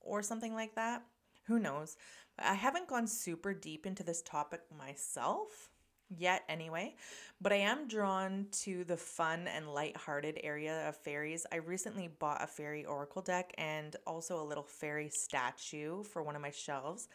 or 0.00 0.22
something 0.22 0.54
like 0.54 0.74
that. 0.74 1.02
Who 1.46 1.58
knows? 1.58 1.96
I 2.38 2.54
haven't 2.54 2.88
gone 2.88 3.06
super 3.06 3.54
deep 3.54 3.86
into 3.86 4.02
this 4.02 4.22
topic 4.22 4.60
myself 4.76 5.70
yet 6.08 6.44
anyway, 6.48 6.94
but 7.40 7.52
I 7.52 7.56
am 7.56 7.88
drawn 7.88 8.46
to 8.62 8.84
the 8.84 8.96
fun 8.96 9.48
and 9.48 9.72
light-hearted 9.72 10.40
area 10.42 10.88
of 10.88 10.96
fairies. 10.96 11.46
I 11.52 11.56
recently 11.56 12.08
bought 12.08 12.42
a 12.42 12.46
fairy 12.46 12.84
oracle 12.84 13.22
deck 13.22 13.52
and 13.58 13.96
also 14.06 14.40
a 14.40 14.44
little 14.44 14.64
fairy 14.64 15.10
statue 15.10 16.02
for 16.02 16.22
one 16.22 16.36
of 16.36 16.42
my 16.42 16.50
shelves, 16.50 17.08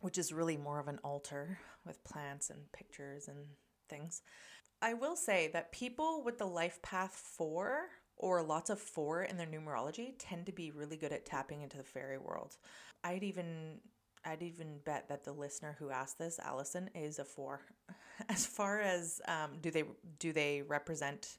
which 0.00 0.18
is 0.18 0.32
really 0.32 0.56
more 0.56 0.78
of 0.78 0.88
an 0.88 0.98
altar 1.04 1.58
with 1.86 2.04
plants 2.04 2.50
and 2.50 2.60
pictures 2.72 3.28
and 3.28 3.38
things. 3.88 4.22
I 4.80 4.94
will 4.94 5.16
say 5.16 5.50
that 5.52 5.72
people 5.72 6.22
with 6.24 6.38
the 6.38 6.46
life 6.46 6.80
path 6.82 7.12
4 7.36 7.88
or 8.16 8.42
lots 8.42 8.70
of 8.70 8.80
4 8.80 9.24
in 9.24 9.36
their 9.36 9.46
numerology 9.46 10.14
tend 10.18 10.46
to 10.46 10.52
be 10.52 10.70
really 10.70 10.96
good 10.96 11.12
at 11.12 11.26
tapping 11.26 11.62
into 11.62 11.76
the 11.76 11.84
fairy 11.84 12.18
world. 12.18 12.56
I'd 13.04 13.22
even 13.22 13.80
I'd 14.24 14.42
even 14.42 14.78
bet 14.84 15.08
that 15.08 15.24
the 15.24 15.32
listener 15.32 15.76
who 15.78 15.90
asked 15.90 16.18
this, 16.18 16.38
Allison, 16.38 16.90
is 16.94 17.18
a 17.18 17.24
four. 17.24 17.60
As 18.28 18.46
far 18.46 18.80
as 18.80 19.20
um, 19.28 19.58
do 19.60 19.70
they 19.70 19.84
do 20.18 20.32
they 20.32 20.62
represent 20.62 21.38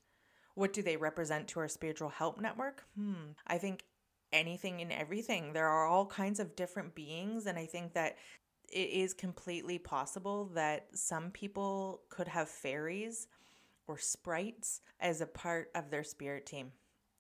what 0.56 0.74
do 0.74 0.82
they 0.82 0.98
represent 0.98 1.48
to 1.50 1.60
our 1.60 1.68
spiritual 1.68 2.10
help 2.10 2.40
network? 2.40 2.84
Hmm. 2.96 3.32
I 3.48 3.58
think 3.58 3.84
anything 4.32 4.82
and 4.82 4.92
everything. 4.92 5.54
There 5.54 5.68
are 5.68 5.88
all 5.88 6.06
kinds 6.06 6.40
of 6.40 6.56
different 6.56 6.96
beings, 6.96 7.46
and 7.46 7.58
I 7.58 7.66
think 7.66 7.94
that 7.94 8.18
it 8.72 8.90
is 8.90 9.14
completely 9.14 9.80
possible 9.80 10.46
that 10.54 10.88
some 10.94 11.32
people 11.32 12.02
could 12.10 12.28
have 12.28 12.50
fairies 12.50 13.28
or 13.88 13.98
sprites 13.98 14.82
as 15.00 15.22
a 15.22 15.26
part 15.26 15.70
of 15.74 15.90
their 15.90 16.04
spirit 16.04 16.46
team. 16.46 16.72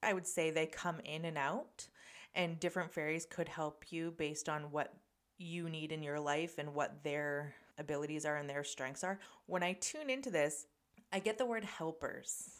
I 0.03 0.13
would 0.13 0.27
say 0.27 0.51
they 0.51 0.67
come 0.67 0.99
in 1.03 1.25
and 1.25 1.37
out, 1.37 1.87
and 2.35 2.59
different 2.59 2.93
fairies 2.93 3.25
could 3.25 3.49
help 3.49 3.91
you 3.91 4.11
based 4.11 4.47
on 4.47 4.71
what 4.71 4.93
you 5.39 5.69
need 5.69 5.91
in 5.91 6.03
your 6.03 6.19
life 6.19 6.57
and 6.57 6.73
what 6.75 7.03
their 7.03 7.55
abilities 7.77 8.25
are 8.25 8.37
and 8.37 8.49
their 8.49 8.63
strengths 8.63 9.03
are. 9.03 9.19
When 9.47 9.63
I 9.63 9.73
tune 9.73 10.09
into 10.09 10.29
this, 10.29 10.67
I 11.11 11.19
get 11.19 11.37
the 11.37 11.45
word 11.45 11.63
helpers. 11.63 12.51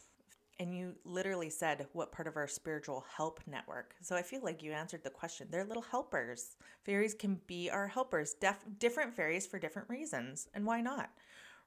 And 0.58 0.76
you 0.76 0.94
literally 1.04 1.50
said 1.50 1.86
what 1.92 2.12
part 2.12 2.26
of 2.26 2.36
our 2.36 2.48
spiritual 2.48 3.04
help 3.16 3.40
network. 3.46 3.94
So 4.02 4.16
I 4.16 4.22
feel 4.22 4.42
like 4.42 4.62
you 4.62 4.72
answered 4.72 5.04
the 5.04 5.10
question. 5.10 5.48
They're 5.50 5.64
little 5.64 5.82
helpers. 5.82 6.56
Fairies 6.84 7.14
can 7.14 7.40
be 7.46 7.70
our 7.70 7.86
helpers, 7.86 8.34
def- 8.40 8.64
different 8.78 9.14
fairies 9.14 9.46
for 9.46 9.58
different 9.58 9.88
reasons. 9.88 10.48
And 10.54 10.66
why 10.66 10.80
not? 10.80 11.10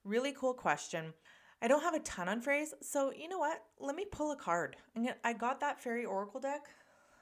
Really 0.04 0.34
cool 0.34 0.54
question. 0.54 1.14
I 1.62 1.68
don't 1.68 1.82
have 1.82 1.96
a 1.96 2.00
ton 2.00 2.28
on 2.28 2.42
fairies, 2.42 2.74
so 2.82 3.14
you 3.18 3.30
know 3.30 3.40
what? 3.40 3.64
Let 3.80 3.96
me 3.96 4.06
pull 4.12 4.32
a 4.32 4.36
card. 4.36 4.76
Gonna, 4.96 5.16
I 5.24 5.32
got 5.32 5.62
that 5.62 5.82
fairy 5.82 6.06
oracle 6.06 6.42
deck. 6.42 6.66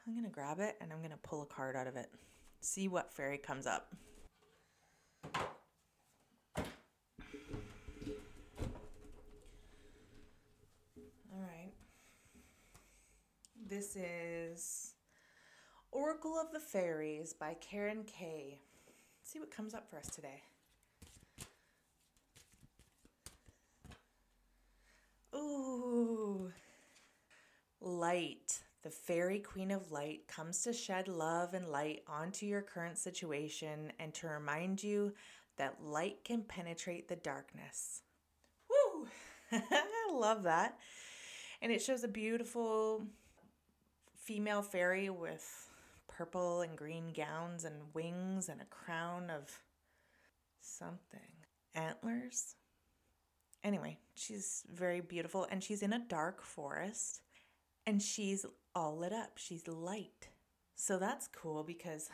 I'm 0.08 0.14
going 0.14 0.26
to 0.26 0.32
grab 0.32 0.60
it 0.60 0.78
and 0.82 0.92
I'm 0.92 0.98
going 0.98 1.12
to 1.12 1.18
pull 1.18 1.44
a 1.44 1.46
card 1.46 1.76
out 1.76 1.86
of 1.86 1.96
it 1.96 2.10
see 2.62 2.88
what 2.88 3.12
fairy 3.12 3.38
comes 3.38 3.68
up. 3.68 3.94
All 5.36 5.44
right. 11.34 11.74
This 13.68 13.96
is 13.96 14.94
Oracle 15.92 16.40
of 16.40 16.54
the 16.54 16.60
Fairies 16.60 17.34
by 17.34 17.56
Karen 17.60 18.04
Kay. 18.04 18.62
Let's 18.88 19.32
see 19.32 19.40
what 19.40 19.52
comes 19.52 19.74
up 19.74 19.90
for 19.90 19.98
us 19.98 20.08
today. 20.08 20.44
Ooh, 25.34 26.52
light. 27.80 28.62
The 28.84 28.90
fairy 28.90 29.40
queen 29.40 29.70
of 29.70 29.92
light 29.92 30.28
comes 30.28 30.64
to 30.64 30.74
shed 30.74 31.08
love 31.08 31.54
and 31.54 31.68
light 31.68 32.04
onto 32.08 32.48
your 32.48 32.62
current 32.62 32.98
situation 32.98 33.94
and 34.00 34.12
to 34.16 34.28
remind 34.28 34.82
you 34.82 35.14
that 35.58 35.84
light 35.84 36.24
can 36.24 36.42
penetrate 36.42 37.08
the 37.08 37.16
darkness. 37.16 38.02
Woo! 38.70 39.08
I 39.52 40.12
love 40.12 40.44
that. 40.44 40.80
And 41.62 41.72
it 41.72 41.82
shows 41.82 42.04
a 42.04 42.08
beautiful 42.08 43.04
female 44.16 44.64
fairy 44.64 45.12
with 45.12 45.70
purple 46.08 46.62
and 46.62 46.76
green 46.76 47.14
gowns 47.14 47.66
and 47.66 47.76
wings 47.94 48.50
and 48.50 48.62
a 48.62 48.66
crown 48.66 49.30
of 49.30 49.60
something. 50.60 51.20
Antlers? 51.76 52.56
Anyway, 53.64 54.00
she's 54.16 54.64
very 54.74 55.02
beautiful 55.02 55.48
and 55.52 55.64
she's 55.64 55.84
in 55.84 55.94
a 55.94 56.00
dark 56.00 56.42
forest 56.42 57.22
and 57.86 58.02
she's 58.02 58.46
all 58.76 58.98
lit 58.98 59.14
up. 59.14 59.32
She's 59.36 59.68
light. 59.68 60.30
So 60.76 60.98
that's 60.98 61.28
cool 61.28 61.64
because 61.64 62.10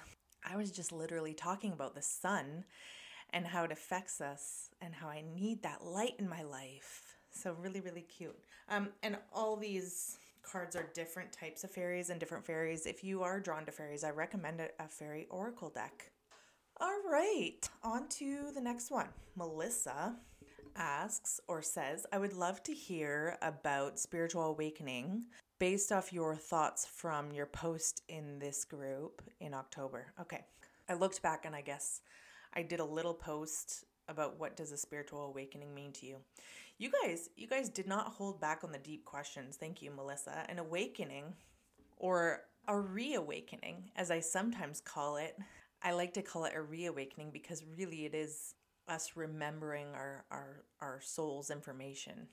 I 0.45 0.55
was 0.55 0.71
just 0.71 0.91
literally 0.91 1.33
talking 1.33 1.71
about 1.71 1.95
the 1.95 2.01
sun 2.01 2.65
and 3.31 3.45
how 3.45 3.63
it 3.63 3.71
affects 3.71 4.21
us 4.21 4.69
and 4.81 4.93
how 4.93 5.07
I 5.07 5.23
need 5.35 5.63
that 5.63 5.85
light 5.85 6.15
in 6.19 6.27
my 6.29 6.43
life. 6.43 7.15
So 7.31 7.55
really, 7.59 7.81
really 7.81 8.01
cute. 8.01 8.37
Um, 8.69 8.89
and 9.03 9.17
all 9.33 9.55
these 9.55 10.17
cards 10.43 10.75
are 10.75 10.89
different 10.93 11.31
types 11.31 11.63
of 11.63 11.71
fairies 11.71 12.09
and 12.09 12.19
different 12.19 12.45
fairies. 12.45 12.85
If 12.85 13.03
you 13.03 13.21
are 13.23 13.39
drawn 13.39 13.65
to 13.65 13.71
fairies, 13.71 14.03
I 14.03 14.11
recommend 14.11 14.61
a 14.61 14.87
fairy 14.87 15.27
oracle 15.29 15.69
deck. 15.69 16.11
All 16.79 17.01
right, 17.09 17.67
on 17.83 18.07
to 18.09 18.51
the 18.53 18.61
next 18.61 18.91
one. 18.91 19.07
Melissa 19.35 20.15
asks 20.75 21.39
or 21.47 21.61
says, 21.61 22.05
I 22.13 22.19
would 22.19 22.33
love 22.33 22.61
to 22.63 22.73
hear 22.73 23.37
about 23.41 23.99
spiritual 23.99 24.43
awakening 24.43 25.25
based 25.59 25.91
off 25.91 26.13
your 26.13 26.35
thoughts 26.35 26.85
from 26.85 27.31
your 27.31 27.45
post 27.45 28.03
in 28.09 28.39
this 28.39 28.63
group 28.63 29.21
in 29.39 29.53
October. 29.53 30.07
Okay. 30.21 30.45
I 30.89 30.93
looked 30.93 31.21
back 31.21 31.45
and 31.45 31.55
I 31.55 31.61
guess 31.61 32.01
I 32.53 32.61
did 32.61 32.79
a 32.79 32.85
little 32.85 33.13
post 33.13 33.85
about 34.07 34.39
what 34.39 34.55
does 34.55 34.71
a 34.71 34.77
spiritual 34.77 35.25
awakening 35.25 35.73
mean 35.73 35.91
to 35.93 36.05
you. 36.05 36.17
You 36.77 36.91
guys, 37.03 37.29
you 37.35 37.47
guys 37.47 37.69
did 37.69 37.87
not 37.87 38.07
hold 38.07 38.39
back 38.39 38.63
on 38.63 38.71
the 38.71 38.77
deep 38.77 39.03
questions. 39.03 39.57
Thank 39.57 39.81
you, 39.81 39.91
Melissa. 39.91 40.45
An 40.47 40.59
awakening 40.59 41.33
or 41.97 42.41
a 42.67 42.77
reawakening, 42.77 43.89
as 43.95 44.11
I 44.11 44.19
sometimes 44.19 44.81
call 44.81 45.17
it. 45.17 45.37
I 45.81 45.91
like 45.91 46.13
to 46.13 46.21
call 46.21 46.45
it 46.45 46.53
a 46.55 46.61
reawakening 46.61 47.31
because 47.31 47.63
really 47.77 48.05
it 48.05 48.13
is 48.13 48.53
us 48.87 49.11
remembering 49.15 49.87
our 49.93 50.25
our 50.31 50.63
our 50.81 50.99
soul's 51.01 51.49
information. 51.49 52.27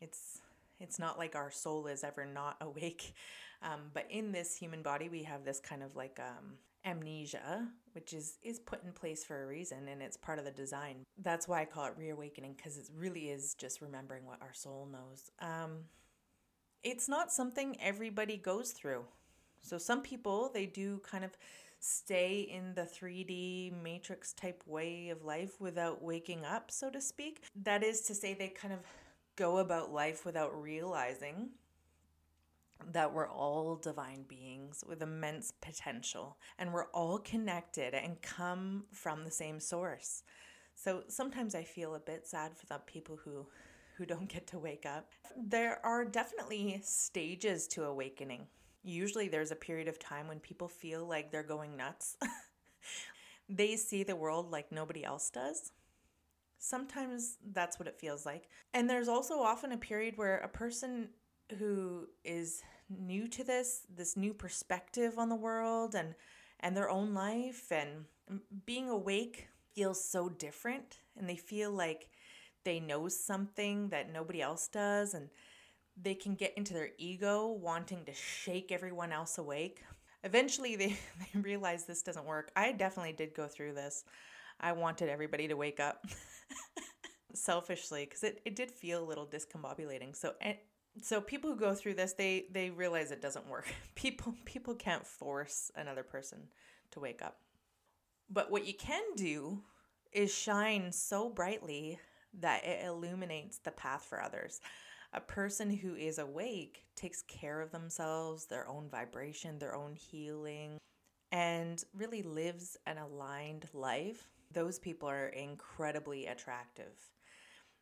It's 0.00 0.40
it's 0.80 0.98
not 0.98 1.18
like 1.18 1.34
our 1.34 1.50
soul 1.50 1.86
is 1.86 2.04
ever 2.04 2.26
not 2.26 2.56
awake, 2.60 3.14
um, 3.62 3.90
but 3.94 4.06
in 4.10 4.32
this 4.32 4.56
human 4.56 4.82
body 4.82 5.08
we 5.08 5.22
have 5.24 5.44
this 5.44 5.60
kind 5.60 5.82
of 5.82 5.96
like 5.96 6.18
um, 6.20 6.54
amnesia, 6.84 7.68
which 7.92 8.12
is 8.12 8.38
is 8.42 8.58
put 8.58 8.84
in 8.84 8.92
place 8.92 9.24
for 9.24 9.42
a 9.42 9.46
reason, 9.46 9.88
and 9.88 10.02
it's 10.02 10.16
part 10.16 10.38
of 10.38 10.44
the 10.44 10.50
design. 10.50 11.04
That's 11.22 11.48
why 11.48 11.62
I 11.62 11.64
call 11.64 11.86
it 11.86 11.94
reawakening 11.96 12.54
because 12.56 12.76
it 12.76 12.88
really 12.96 13.30
is 13.30 13.54
just 13.54 13.80
remembering 13.80 14.26
what 14.26 14.40
our 14.42 14.54
soul 14.54 14.88
knows. 14.90 15.30
Um, 15.40 15.84
it's 16.82 17.08
not 17.08 17.32
something 17.32 17.76
everybody 17.80 18.36
goes 18.36 18.70
through. 18.70 19.04
So 19.62 19.78
some 19.78 20.02
people 20.02 20.50
they 20.54 20.66
do 20.66 20.98
kind 20.98 21.24
of 21.24 21.36
stay 21.80 22.40
in 22.40 22.74
the 22.74 22.82
3D 22.82 23.72
matrix 23.82 24.32
type 24.32 24.62
way 24.66 25.10
of 25.10 25.24
life 25.24 25.60
without 25.60 26.02
waking 26.02 26.44
up, 26.44 26.70
so 26.70 26.90
to 26.90 27.00
speak. 27.00 27.42
That 27.62 27.84
is 27.84 28.00
to 28.02 28.14
say, 28.14 28.34
they 28.34 28.48
kind 28.48 28.74
of 28.74 28.80
go 29.38 29.58
about 29.58 29.92
life 29.92 30.24
without 30.24 30.60
realizing 30.60 31.50
that 32.92 33.12
we're 33.12 33.28
all 33.28 33.76
divine 33.76 34.24
beings 34.28 34.84
with 34.86 35.02
immense 35.02 35.52
potential 35.60 36.36
and 36.58 36.72
we're 36.72 36.90
all 36.92 37.18
connected 37.18 37.94
and 37.94 38.20
come 38.22 38.84
from 38.92 39.24
the 39.24 39.30
same 39.30 39.58
source. 39.58 40.22
So 40.74 41.02
sometimes 41.08 41.54
I 41.54 41.62
feel 41.62 41.94
a 41.94 42.00
bit 42.00 42.26
sad 42.26 42.56
for 42.56 42.66
the 42.66 42.78
people 42.86 43.16
who 43.16 43.46
who 43.96 44.06
don't 44.06 44.28
get 44.28 44.46
to 44.46 44.60
wake 44.60 44.86
up. 44.86 45.10
There 45.36 45.84
are 45.84 46.04
definitely 46.04 46.80
stages 46.84 47.66
to 47.68 47.84
awakening 47.84 48.46
usually 48.88 49.28
there's 49.28 49.50
a 49.50 49.56
period 49.56 49.88
of 49.88 49.98
time 49.98 50.28
when 50.28 50.40
people 50.40 50.68
feel 50.68 51.06
like 51.06 51.30
they're 51.30 51.42
going 51.42 51.76
nuts. 51.76 52.16
they 53.48 53.76
see 53.76 54.02
the 54.02 54.16
world 54.16 54.50
like 54.50 54.72
nobody 54.72 55.04
else 55.04 55.30
does. 55.30 55.72
Sometimes 56.58 57.36
that's 57.52 57.78
what 57.78 57.88
it 57.88 57.98
feels 57.98 58.26
like. 58.26 58.48
And 58.74 58.88
there's 58.88 59.08
also 59.08 59.40
often 59.40 59.72
a 59.72 59.78
period 59.78 60.16
where 60.16 60.38
a 60.38 60.48
person 60.48 61.08
who 61.58 62.08
is 62.24 62.62
new 62.90 63.28
to 63.28 63.44
this, 63.44 63.82
this 63.94 64.16
new 64.16 64.34
perspective 64.34 65.18
on 65.18 65.28
the 65.28 65.36
world 65.36 65.94
and 65.94 66.14
and 66.60 66.76
their 66.76 66.90
own 66.90 67.14
life 67.14 67.70
and 67.70 68.04
being 68.66 68.88
awake 68.88 69.48
feels 69.74 70.02
so 70.02 70.28
different 70.28 70.98
and 71.16 71.28
they 71.28 71.36
feel 71.36 71.70
like 71.70 72.08
they 72.64 72.80
know 72.80 73.08
something 73.08 73.88
that 73.90 74.12
nobody 74.12 74.42
else 74.42 74.66
does 74.68 75.14
and 75.14 75.28
they 76.00 76.14
can 76.14 76.34
get 76.34 76.54
into 76.56 76.74
their 76.74 76.90
ego 76.98 77.48
wanting 77.48 78.04
to 78.04 78.12
shake 78.14 78.70
everyone 78.72 79.12
else 79.12 79.38
awake. 79.38 79.82
Eventually, 80.24 80.76
they, 80.76 80.96
they 81.34 81.40
realize 81.40 81.84
this 81.84 82.02
doesn't 82.02 82.26
work. 82.26 82.50
I 82.56 82.72
definitely 82.72 83.12
did 83.12 83.34
go 83.34 83.46
through 83.46 83.74
this. 83.74 84.04
I 84.60 84.72
wanted 84.72 85.08
everybody 85.08 85.48
to 85.48 85.54
wake 85.54 85.80
up 85.80 86.06
selfishly 87.34 88.04
because 88.04 88.22
it, 88.22 88.40
it 88.44 88.56
did 88.56 88.70
feel 88.70 89.02
a 89.02 89.06
little 89.06 89.26
discombobulating. 89.26 90.16
So, 90.16 90.34
and, 90.40 90.56
so 91.00 91.20
people 91.20 91.50
who 91.50 91.56
go 91.56 91.74
through 91.74 91.94
this, 91.94 92.14
they, 92.14 92.46
they 92.50 92.70
realize 92.70 93.10
it 93.10 93.22
doesn't 93.22 93.48
work. 93.48 93.66
People, 93.94 94.34
people 94.44 94.74
can't 94.74 95.06
force 95.06 95.70
another 95.76 96.02
person 96.02 96.48
to 96.90 97.00
wake 97.00 97.22
up. 97.22 97.36
But 98.30 98.50
what 98.50 98.66
you 98.66 98.74
can 98.74 99.02
do 99.16 99.62
is 100.12 100.34
shine 100.34 100.90
so 100.92 101.28
brightly 101.28 101.98
that 102.40 102.64
it 102.64 102.84
illuminates 102.84 103.58
the 103.58 103.70
path 103.70 104.06
for 104.08 104.22
others 104.22 104.60
a 105.12 105.20
person 105.20 105.70
who 105.70 105.94
is 105.94 106.18
awake 106.18 106.84
takes 106.94 107.22
care 107.22 107.60
of 107.60 107.70
themselves, 107.70 108.46
their 108.46 108.68
own 108.68 108.88
vibration, 108.90 109.58
their 109.58 109.74
own 109.74 109.94
healing, 109.94 110.78
and 111.32 111.82
really 111.94 112.22
lives 112.22 112.76
an 112.86 112.98
aligned 112.98 113.68
life, 113.72 114.28
those 114.52 114.78
people 114.78 115.08
are 115.08 115.28
incredibly 115.28 116.26
attractive. 116.26 116.92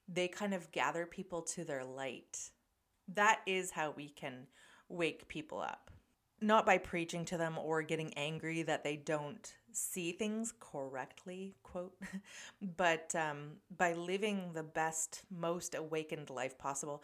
They 0.08 0.28
kind 0.28 0.54
of 0.54 0.72
gather 0.72 1.06
people 1.06 1.42
to 1.42 1.64
their 1.64 1.84
light. 1.84 2.50
That 3.08 3.40
is 3.46 3.70
how 3.70 3.92
we 3.96 4.08
can 4.08 4.46
wake 4.88 5.28
people 5.28 5.60
up. 5.60 5.90
Not 6.40 6.66
by 6.66 6.78
preaching 6.78 7.24
to 7.26 7.38
them 7.38 7.56
or 7.58 7.82
getting 7.82 8.12
angry 8.14 8.62
that 8.62 8.84
they 8.84 8.96
don't 8.96 9.52
see 9.72 10.12
things 10.12 10.52
correctly, 10.60 11.54
quote, 11.62 11.94
but 12.76 13.14
um, 13.14 13.52
by 13.76 13.94
living 13.94 14.50
the 14.52 14.62
best, 14.62 15.22
most 15.30 15.74
awakened 15.74 16.30
life 16.30 16.58
possible. 16.58 17.02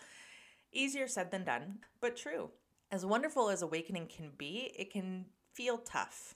Easier 0.73 1.09
said 1.09 1.31
than 1.31 1.45
done, 1.45 1.79
but 2.01 2.17
true. 2.17 2.51
As 2.91 3.07
wonderful 3.07 3.49
as 3.49 3.63
awakening 3.63 4.09
can 4.09 4.33
be, 4.37 4.73
it 4.77 4.91
can 4.93 5.27
feel 5.55 5.79
tough. 5.79 6.35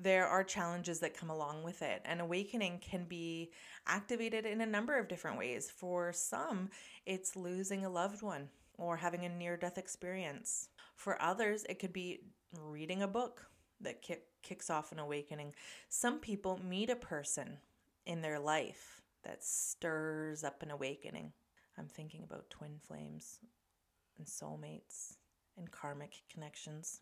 There 0.00 0.28
are 0.28 0.44
challenges 0.44 1.00
that 1.00 1.16
come 1.16 1.28
along 1.28 1.64
with 1.64 1.82
it, 1.82 2.02
and 2.04 2.20
awakening 2.20 2.78
can 2.78 3.04
be 3.04 3.50
activated 3.84 4.46
in 4.46 4.60
a 4.60 4.66
number 4.66 4.96
of 4.96 5.08
different 5.08 5.38
ways. 5.38 5.70
For 5.70 6.12
some, 6.12 6.70
it's 7.04 7.34
losing 7.34 7.84
a 7.84 7.90
loved 7.90 8.22
one 8.22 8.48
or 8.76 8.96
having 8.96 9.24
a 9.24 9.28
near 9.28 9.56
death 9.56 9.76
experience. 9.76 10.68
For 10.94 11.20
others, 11.20 11.64
it 11.68 11.80
could 11.80 11.92
be 11.92 12.20
reading 12.60 13.02
a 13.02 13.08
book 13.08 13.44
that 13.80 14.00
kick, 14.00 14.26
kicks 14.42 14.70
off 14.70 14.92
an 14.92 15.00
awakening. 15.00 15.54
Some 15.88 16.20
people 16.20 16.60
meet 16.62 16.90
a 16.90 16.96
person 16.96 17.58
in 18.06 18.22
their 18.22 18.38
life 18.38 19.02
that 19.24 19.42
stirs 19.42 20.44
up 20.44 20.62
an 20.62 20.70
awakening. 20.70 21.32
I'm 21.76 21.88
thinking 21.88 22.22
about 22.22 22.50
twin 22.50 22.78
flames 22.86 23.40
and 24.16 24.26
soulmates 24.26 25.14
and 25.56 25.70
karmic 25.72 26.22
connections. 26.32 27.00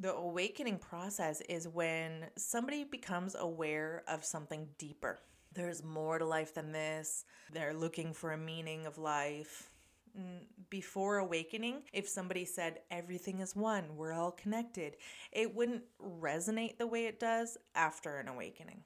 The 0.00 0.14
awakening 0.14 0.78
process 0.78 1.40
is 1.48 1.66
when 1.66 2.26
somebody 2.36 2.84
becomes 2.84 3.34
aware 3.34 4.04
of 4.06 4.24
something 4.24 4.68
deeper. 4.78 5.18
There's 5.52 5.82
more 5.82 6.18
to 6.18 6.24
life 6.24 6.54
than 6.54 6.70
this. 6.70 7.24
They're 7.52 7.74
looking 7.74 8.14
for 8.14 8.30
a 8.30 8.38
meaning 8.38 8.86
of 8.86 8.96
life 8.96 9.70
mm, 10.16 10.42
before 10.70 11.18
awakening, 11.18 11.82
if 11.92 12.08
somebody 12.08 12.44
said 12.44 12.80
everything 12.92 13.40
is 13.40 13.56
one, 13.56 13.96
we're 13.96 14.12
all 14.12 14.30
connected, 14.30 14.96
it 15.32 15.54
wouldn't 15.54 15.82
resonate 16.00 16.78
the 16.78 16.86
way 16.86 17.06
it 17.06 17.18
does 17.18 17.56
after 17.74 18.18
an 18.18 18.28
awakening. 18.28 18.84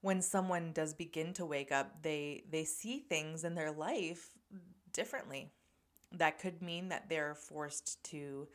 When 0.00 0.22
someone 0.22 0.72
does 0.72 0.94
begin 0.94 1.32
to 1.34 1.46
wake 1.46 1.72
up, 1.72 2.02
they 2.02 2.44
they 2.50 2.64
see 2.64 3.00
things 3.00 3.42
in 3.42 3.56
their 3.56 3.72
life 3.72 4.30
differently. 4.92 5.50
That 6.12 6.38
could 6.38 6.62
mean 6.62 6.90
that 6.90 7.08
they're 7.08 7.34
forced 7.34 8.04
to 8.10 8.46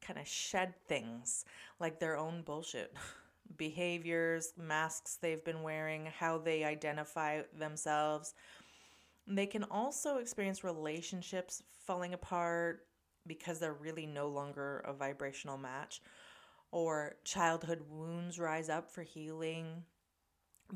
kind 0.00 0.18
of 0.18 0.26
shed 0.26 0.74
things 0.86 1.44
like 1.80 1.98
their 1.98 2.16
own 2.16 2.42
bullshit. 2.42 2.94
Behaviors, 3.56 4.52
masks 4.56 5.18
they've 5.20 5.44
been 5.44 5.62
wearing, 5.62 6.06
how 6.06 6.38
they 6.38 6.64
identify 6.64 7.42
themselves, 7.58 8.34
they 9.26 9.46
can 9.46 9.64
also 9.64 10.16
experience 10.16 10.64
relationships 10.64 11.62
falling 11.76 12.14
apart 12.14 12.86
because 13.26 13.58
they're 13.58 13.74
really 13.74 14.06
no 14.06 14.28
longer 14.28 14.78
a 14.86 14.92
vibrational 14.92 15.58
match, 15.58 16.00
or 16.70 17.16
childhood 17.24 17.82
wounds 17.90 18.38
rise 18.38 18.68
up 18.68 18.90
for 18.90 19.02
healing, 19.02 19.84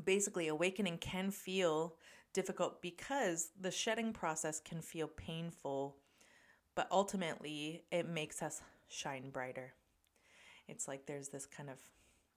basically, 0.05 0.47
awakening 0.47 0.97
can 0.99 1.31
feel 1.31 1.95
difficult 2.33 2.81
because 2.81 3.49
the 3.59 3.71
shedding 3.71 4.13
process 4.13 4.59
can 4.59 4.81
feel 4.81 5.07
painful, 5.07 5.97
but 6.75 6.87
ultimately 6.91 7.83
it 7.91 8.07
makes 8.07 8.41
us 8.41 8.61
shine 8.93 9.29
brighter. 9.31 9.73
It's 10.67 10.87
like 10.87 11.05
there's 11.05 11.29
this 11.29 11.45
kind 11.45 11.69
of 11.69 11.77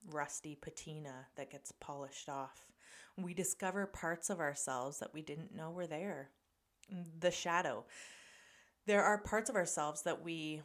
rusty 0.09 0.55
patina 0.55 1.27
that 1.35 1.51
gets 1.51 1.71
polished 1.71 2.29
off. 2.29 2.65
We 3.17 3.33
discover 3.33 3.85
parts 3.85 4.29
of 4.29 4.39
ourselves 4.39 4.99
that 4.99 5.13
we 5.13 5.21
didn't 5.21 5.55
know 5.55 5.71
were 5.71 5.87
there. 5.87 6.29
The 7.19 7.31
shadow. 7.31 7.85
There 8.85 9.03
are 9.03 9.17
parts 9.17 9.49
of 9.49 9.55
ourselves 9.55 10.03
that 10.03 10.23
we 10.23 10.61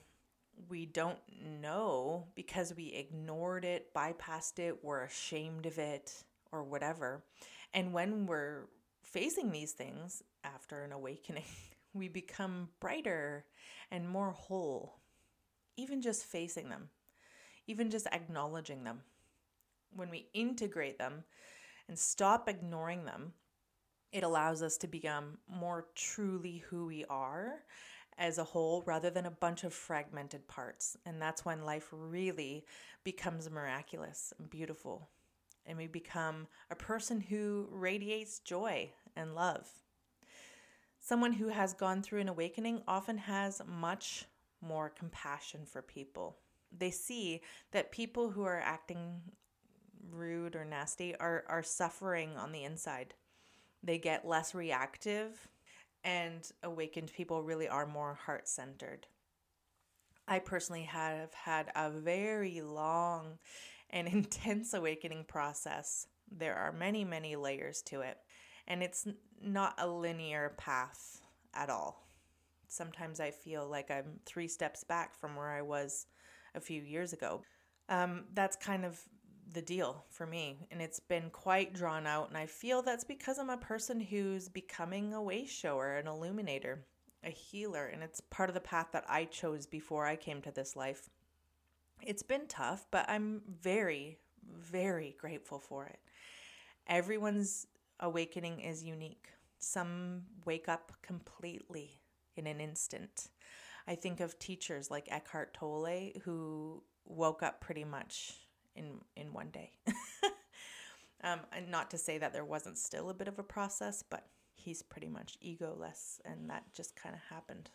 we 0.68 0.86
don't 0.86 1.18
know 1.60 2.26
because 2.34 2.74
we 2.76 2.88
ignored 2.88 3.64
it, 3.64 3.92
bypassed 3.94 4.58
it, 4.58 4.84
we're 4.84 5.02
ashamed 5.02 5.66
of 5.66 5.78
it 5.78 6.12
or 6.52 6.62
whatever. 6.62 7.24
And 7.72 7.92
when 7.92 8.26
we're 8.26 8.68
facing 9.02 9.50
these 9.50 9.72
things 9.72 10.22
after 10.44 10.82
an 10.84 10.92
awakening, 10.92 11.44
we 11.94 12.08
become 12.08 12.68
brighter 12.80 13.46
and 13.90 14.08
more 14.08 14.32
whole. 14.32 15.01
Even 15.76 16.02
just 16.02 16.24
facing 16.24 16.68
them, 16.68 16.88
even 17.66 17.90
just 17.90 18.06
acknowledging 18.12 18.84
them 18.84 19.00
when 19.94 20.10
we 20.10 20.28
integrate 20.32 20.98
them 20.98 21.24
and 21.88 21.98
stop 21.98 22.48
ignoring 22.48 23.04
them, 23.04 23.32
it 24.12 24.22
allows 24.22 24.62
us 24.62 24.76
to 24.78 24.86
become 24.86 25.38
more 25.48 25.86
truly 25.94 26.58
who 26.68 26.86
we 26.86 27.04
are 27.06 27.60
as 28.18 28.38
a 28.38 28.44
whole 28.44 28.82
rather 28.86 29.10
than 29.10 29.26
a 29.26 29.30
bunch 29.30 29.64
of 29.64 29.72
fragmented 29.72 30.46
parts. 30.46 30.96
And 31.06 31.20
that's 31.20 31.44
when 31.44 31.64
life 31.64 31.88
really 31.90 32.64
becomes 33.04 33.50
miraculous 33.50 34.32
and 34.38 34.50
beautiful. 34.50 35.08
And 35.64 35.78
we 35.78 35.86
become 35.86 36.46
a 36.70 36.76
person 36.76 37.20
who 37.20 37.68
radiates 37.70 38.40
joy 38.40 38.90
and 39.16 39.34
love. 39.34 39.68
Someone 41.00 41.32
who 41.32 41.48
has 41.48 41.72
gone 41.72 42.02
through 42.02 42.20
an 42.20 42.28
awakening 42.28 42.82
often 42.86 43.18
has 43.18 43.62
much 43.66 44.26
more 44.62 44.88
compassion 44.88 45.66
for 45.66 45.82
people. 45.82 46.38
They 46.76 46.90
see 46.90 47.42
that 47.72 47.92
people 47.92 48.30
who 48.30 48.44
are 48.44 48.60
acting 48.60 49.20
rude 50.10 50.56
or 50.56 50.64
nasty 50.64 51.14
are 51.16 51.44
are 51.48 51.62
suffering 51.62 52.36
on 52.36 52.52
the 52.52 52.64
inside. 52.64 53.14
They 53.82 53.98
get 53.98 54.26
less 54.26 54.54
reactive 54.54 55.48
and 56.04 56.50
awakened 56.62 57.12
people 57.12 57.42
really 57.42 57.68
are 57.68 57.86
more 57.86 58.14
heart-centered. 58.14 59.06
I 60.26 60.38
personally 60.38 60.84
have 60.84 61.32
had 61.34 61.70
a 61.74 61.90
very 61.90 62.60
long 62.60 63.38
and 63.90 64.08
intense 64.12 64.74
awakening 64.74 65.24
process. 65.28 66.06
There 66.30 66.56
are 66.56 66.72
many, 66.72 67.04
many 67.04 67.36
layers 67.36 67.82
to 67.82 68.00
it, 68.00 68.18
and 68.66 68.82
it's 68.82 69.06
not 69.42 69.74
a 69.78 69.86
linear 69.86 70.54
path 70.56 71.20
at 71.54 71.70
all. 71.70 72.06
Sometimes 72.72 73.20
I 73.20 73.30
feel 73.30 73.68
like 73.68 73.90
I'm 73.90 74.18
three 74.24 74.48
steps 74.48 74.82
back 74.82 75.14
from 75.14 75.36
where 75.36 75.50
I 75.50 75.60
was 75.60 76.06
a 76.54 76.60
few 76.60 76.80
years 76.80 77.12
ago. 77.12 77.42
Um, 77.90 78.24
that's 78.32 78.56
kind 78.56 78.86
of 78.86 78.98
the 79.52 79.60
deal 79.60 80.06
for 80.08 80.26
me 80.26 80.66
and 80.70 80.80
it's 80.80 80.98
been 81.00 81.28
quite 81.28 81.74
drawn 81.74 82.06
out 82.06 82.28
and 82.28 82.38
I 82.38 82.46
feel 82.46 82.80
that's 82.80 83.04
because 83.04 83.38
I'm 83.38 83.50
a 83.50 83.58
person 83.58 84.00
who's 84.00 84.48
becoming 84.48 85.12
a 85.12 85.22
way 85.22 85.44
shower, 85.44 85.98
an 85.98 86.06
illuminator, 86.06 86.86
a 87.22 87.28
healer 87.28 87.86
and 87.86 88.02
it's 88.02 88.20
part 88.20 88.48
of 88.48 88.54
the 88.54 88.60
path 88.60 88.86
that 88.92 89.04
I 89.06 89.26
chose 89.26 89.66
before 89.66 90.06
I 90.06 90.16
came 90.16 90.40
to 90.42 90.50
this 90.50 90.74
life. 90.74 91.10
It's 92.00 92.22
been 92.22 92.46
tough, 92.46 92.86
but 92.90 93.04
I'm 93.10 93.42
very 93.46 94.16
very 94.58 95.14
grateful 95.20 95.58
for 95.58 95.84
it. 95.84 95.98
Everyone's 96.86 97.66
awakening 98.00 98.60
is 98.60 98.82
unique. 98.82 99.28
Some 99.58 100.22
wake 100.46 100.68
up 100.68 100.92
completely 101.02 102.00
in 102.36 102.46
an 102.46 102.60
instant. 102.60 103.28
I 103.86 103.94
think 103.94 104.20
of 104.20 104.38
teachers 104.38 104.90
like 104.90 105.08
Eckhart 105.10 105.54
Tolle 105.54 106.12
who 106.24 106.82
woke 107.04 107.42
up 107.42 107.60
pretty 107.60 107.84
much 107.84 108.34
in 108.74 109.00
in 109.16 109.32
one 109.32 109.50
day. 109.50 109.72
um, 111.24 111.40
and 111.52 111.70
not 111.70 111.90
to 111.90 111.98
say 111.98 112.18
that 112.18 112.32
there 112.32 112.44
wasn't 112.44 112.78
still 112.78 113.10
a 113.10 113.14
bit 113.14 113.28
of 113.28 113.38
a 113.38 113.44
process, 113.44 114.02
but 114.08 114.26
he's 114.54 114.82
pretty 114.82 115.08
much 115.08 115.38
egoless, 115.44 116.20
and 116.24 116.48
that 116.50 116.64
just 116.74 116.96
kind 116.96 117.14
of 117.14 117.20
happened. 117.34 117.70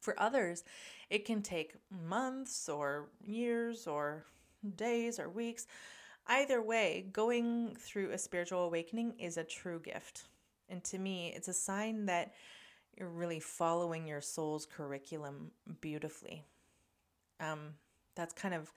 For 0.00 0.18
others, 0.18 0.64
it 1.10 1.26
can 1.26 1.42
take 1.42 1.74
months 1.90 2.68
or 2.68 3.10
years 3.22 3.86
or 3.86 4.24
days 4.76 5.18
or 5.18 5.28
weeks. 5.28 5.66
Either 6.26 6.62
way, 6.62 7.06
going 7.12 7.76
through 7.78 8.10
a 8.10 8.18
spiritual 8.18 8.64
awakening 8.64 9.18
is 9.18 9.36
a 9.36 9.44
true 9.44 9.80
gift. 9.80 10.24
And 10.68 10.82
to 10.84 10.98
me, 10.98 11.32
it's 11.34 11.48
a 11.48 11.52
sign 11.52 12.06
that 12.06 12.32
you're 13.00 13.08
really 13.08 13.40
following 13.40 14.06
your 14.06 14.20
soul's 14.20 14.66
curriculum 14.66 15.50
beautifully. 15.80 16.44
Um, 17.40 17.74
that's 18.14 18.34
kind 18.34 18.54
of 18.54 18.70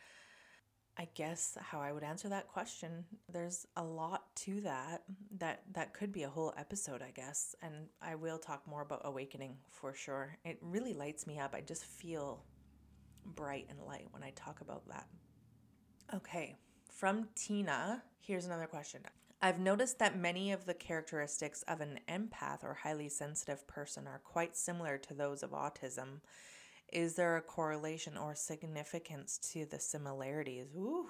I 0.96 1.08
guess 1.16 1.58
how 1.60 1.82
I 1.82 1.92
would 1.92 2.04
answer 2.04 2.30
that 2.30 2.48
question. 2.48 3.04
There's 3.28 3.66
a 3.76 3.84
lot 3.84 4.36
to 4.38 4.62
that. 4.62 5.02
That 5.40 5.64
that 5.74 5.94
could 5.94 6.12
be 6.12 6.24
a 6.24 6.30
whole 6.30 6.54
episode, 6.56 7.02
I 7.02 7.10
guess. 7.12 7.56
And 7.64 7.74
I 8.02 8.16
will 8.16 8.38
talk 8.38 8.68
more 8.68 8.84
about 8.84 9.02
awakening 9.04 9.58
for 9.70 9.94
sure. 9.94 10.38
It 10.46 10.60
really 10.62 10.94
lights 10.94 11.26
me 11.26 11.40
up. 11.40 11.56
I 11.56 11.62
just 11.62 11.84
feel 11.84 12.44
bright 13.26 13.66
and 13.70 13.80
light 13.82 14.08
when 14.12 14.24
I 14.24 14.32
talk 14.36 14.62
about 14.62 14.88
that. 14.88 15.08
Okay, 16.14 16.56
from 16.92 17.28
Tina, 17.36 18.04
here's 18.22 18.46
another 18.46 18.68
question. 18.68 19.02
I've 19.44 19.60
noticed 19.60 20.00
that 20.00 20.18
many 20.18 20.54
of 20.54 20.66
the 20.66 20.74
characteristics 20.74 21.64
of 21.68 21.82
an 21.82 22.00
empath 22.08 22.64
or 22.64 22.74
highly 22.74 23.10
sensitive 23.10 23.68
person 23.68 24.08
are 24.08 24.22
quite 24.24 24.56
similar 24.56 24.98
to 25.00 25.14
those 25.14 25.44
of 25.44 25.52
autism 25.52 26.22
is 26.94 27.16
there 27.16 27.36
a 27.36 27.42
correlation 27.42 28.18
or 28.18 28.36
significance 28.36 29.38
to 29.52 29.66
the 29.66 29.80
similarities? 29.80 30.68
Ooh. 30.78 31.08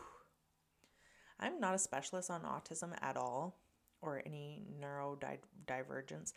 I'm 1.39 1.59
not 1.59 1.75
a 1.75 1.79
specialist 1.79 2.31
on 2.31 2.41
autism 2.41 2.93
at 3.01 3.17
all 3.17 3.57
or 4.01 4.23
any 4.25 4.63
neurodivergence, 4.81 6.31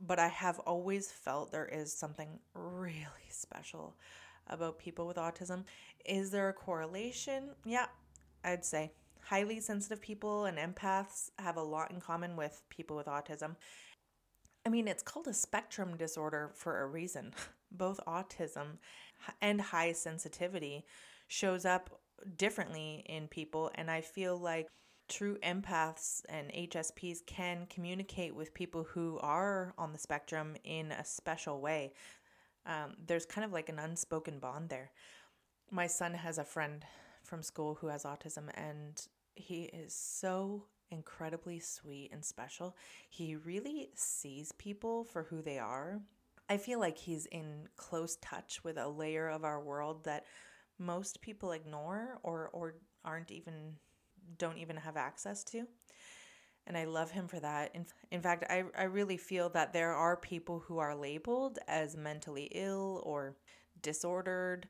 but 0.00 0.18
I 0.18 0.28
have 0.28 0.60
always 0.60 1.10
felt 1.10 1.50
there 1.50 1.66
is 1.66 1.92
something 1.92 2.38
really 2.52 3.08
special 3.30 3.96
about 4.48 4.78
people 4.78 5.06
with 5.06 5.16
autism. 5.16 5.64
Is 6.04 6.30
there 6.30 6.50
a 6.50 6.52
correlation? 6.52 7.50
Yeah, 7.64 7.86
I'd 8.44 8.64
say. 8.64 8.92
Highly 9.24 9.60
sensitive 9.60 10.02
people 10.02 10.44
and 10.44 10.58
empaths 10.58 11.30
have 11.38 11.56
a 11.56 11.62
lot 11.62 11.90
in 11.90 12.00
common 12.00 12.36
with 12.36 12.62
people 12.68 12.96
with 12.96 13.06
autism. 13.06 13.56
I 14.66 14.68
mean, 14.68 14.86
it's 14.86 15.02
called 15.02 15.28
a 15.28 15.34
spectrum 15.34 15.96
disorder 15.96 16.50
for 16.54 16.82
a 16.82 16.86
reason. 16.86 17.32
Both 17.72 18.00
autism 18.06 18.78
and 19.40 19.60
high 19.60 19.92
sensitivity 19.92 20.84
shows 21.26 21.64
up 21.64 22.00
differently 22.36 23.02
in 23.06 23.28
people, 23.28 23.70
and 23.74 23.90
I 23.90 24.02
feel 24.02 24.36
like 24.36 24.68
true 25.08 25.38
empaths 25.42 26.22
and 26.28 26.50
HSPs 26.52 27.24
can 27.26 27.66
communicate 27.68 28.34
with 28.34 28.54
people 28.54 28.84
who 28.84 29.18
are 29.22 29.74
on 29.76 29.92
the 29.92 29.98
spectrum 29.98 30.56
in 30.64 30.92
a 30.92 31.04
special 31.04 31.60
way. 31.60 31.92
Um, 32.66 32.94
there's 33.06 33.26
kind 33.26 33.44
of 33.44 33.52
like 33.52 33.68
an 33.68 33.78
unspoken 33.78 34.38
bond 34.38 34.68
there. 34.68 34.90
My 35.70 35.86
son 35.86 36.14
has 36.14 36.38
a 36.38 36.44
friend 36.44 36.84
from 37.22 37.42
school 37.42 37.76
who 37.80 37.88
has 37.88 38.04
autism, 38.04 38.50
and 38.54 39.06
he 39.34 39.64
is 39.64 39.94
so 39.94 40.64
incredibly 40.90 41.58
sweet 41.58 42.10
and 42.12 42.24
special. 42.24 42.76
He 43.08 43.36
really 43.36 43.90
sees 43.94 44.52
people 44.52 45.04
for 45.04 45.24
who 45.24 45.42
they 45.42 45.58
are. 45.58 46.00
I 46.48 46.56
feel 46.56 46.78
like 46.78 46.98
he's 46.98 47.26
in 47.26 47.68
close 47.76 48.16
touch 48.20 48.62
with 48.62 48.76
a 48.76 48.88
layer 48.88 49.28
of 49.28 49.44
our 49.44 49.60
world 49.60 50.04
that 50.04 50.24
most 50.78 51.20
people 51.20 51.52
ignore 51.52 52.18
or 52.22 52.50
or 52.52 52.74
aren't 53.04 53.30
even 53.30 53.76
don't 54.38 54.58
even 54.58 54.76
have 54.76 54.96
access 54.96 55.44
to. 55.44 55.66
And 56.66 56.76
I 56.76 56.84
love 56.84 57.10
him 57.10 57.28
for 57.28 57.40
that. 57.40 57.74
In, 57.74 57.84
in 58.10 58.22
fact, 58.22 58.44
I, 58.48 58.64
I 58.76 58.84
really 58.84 59.18
feel 59.18 59.50
that 59.50 59.72
there 59.72 59.92
are 59.92 60.16
people 60.16 60.60
who 60.60 60.78
are 60.78 60.96
labeled 60.96 61.58
as 61.68 61.96
mentally 61.96 62.48
ill 62.52 63.02
or 63.04 63.36
disordered. 63.82 64.66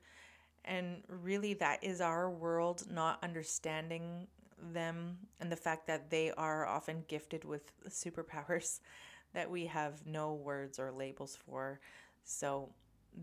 And 0.65 1.03
really, 1.07 1.53
that 1.55 1.83
is 1.83 2.01
our 2.01 2.29
world 2.29 2.83
not 2.91 3.23
understanding 3.23 4.27
them 4.73 5.17
and 5.39 5.51
the 5.51 5.55
fact 5.55 5.87
that 5.87 6.09
they 6.09 6.31
are 6.31 6.65
often 6.65 7.03
gifted 7.07 7.43
with 7.43 7.71
superpowers 7.89 8.79
that 9.33 9.49
we 9.49 9.65
have 9.65 10.05
no 10.05 10.33
words 10.33 10.79
or 10.79 10.91
labels 10.91 11.37
for. 11.45 11.79
So 12.23 12.69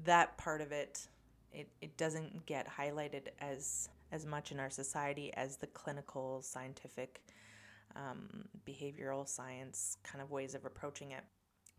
that 0.04 0.36
part 0.36 0.60
of 0.60 0.72
it, 0.72 1.06
it, 1.52 1.68
it 1.80 1.96
doesn't 1.96 2.46
get 2.46 2.68
highlighted 2.68 3.28
as 3.40 3.88
as 4.12 4.26
much 4.26 4.52
in 4.52 4.60
our 4.60 4.68
society 4.68 5.32
as 5.34 5.56
the 5.56 5.66
clinical, 5.68 6.42
scientific, 6.42 7.22
um, 7.96 8.44
behavioral 8.68 9.26
science 9.26 9.96
kind 10.02 10.20
of 10.22 10.30
ways 10.30 10.54
of 10.54 10.66
approaching 10.66 11.12
it. 11.12 11.24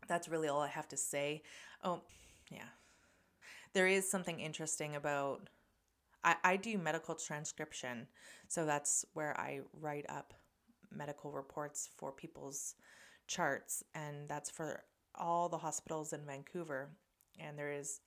That's 0.08 0.28
really 0.28 0.48
all 0.48 0.60
I 0.60 0.68
have 0.68 0.88
to 0.88 0.96
say. 0.96 1.42
Oh, 1.84 2.02
yeah. 2.50 2.66
There 3.72 3.86
is 3.86 4.10
something 4.10 4.40
interesting 4.40 4.96
about 4.96 5.48
I, 6.24 6.36
I 6.42 6.56
do 6.56 6.78
medical 6.78 7.14
transcription. 7.14 8.08
So 8.48 8.64
that's 8.66 9.04
where 9.12 9.38
I 9.38 9.60
write 9.78 10.06
up 10.08 10.34
medical 10.90 11.30
reports 11.30 11.90
for 11.96 12.12
people's 12.12 12.74
charts, 13.26 13.84
and 13.94 14.28
that's 14.28 14.50
for 14.50 14.82
all 15.14 15.48
the 15.48 15.58
hospitals 15.58 16.12
in 16.12 16.24
Vancouver. 16.26 16.90
And 17.38 17.58
there 17.58 17.72
is 17.72 18.00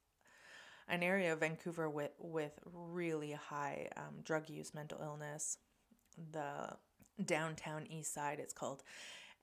an 0.87 1.03
area 1.03 1.33
of 1.33 1.39
Vancouver 1.39 1.89
with 1.89 2.11
with 2.19 2.59
really 2.65 3.31
high 3.31 3.89
um, 3.97 4.21
drug 4.23 4.49
use, 4.49 4.73
mental 4.73 4.99
illness. 5.01 5.57
The 6.31 6.75
downtown 7.23 7.87
east 7.89 8.13
side, 8.13 8.39
it's 8.39 8.53
called, 8.53 8.83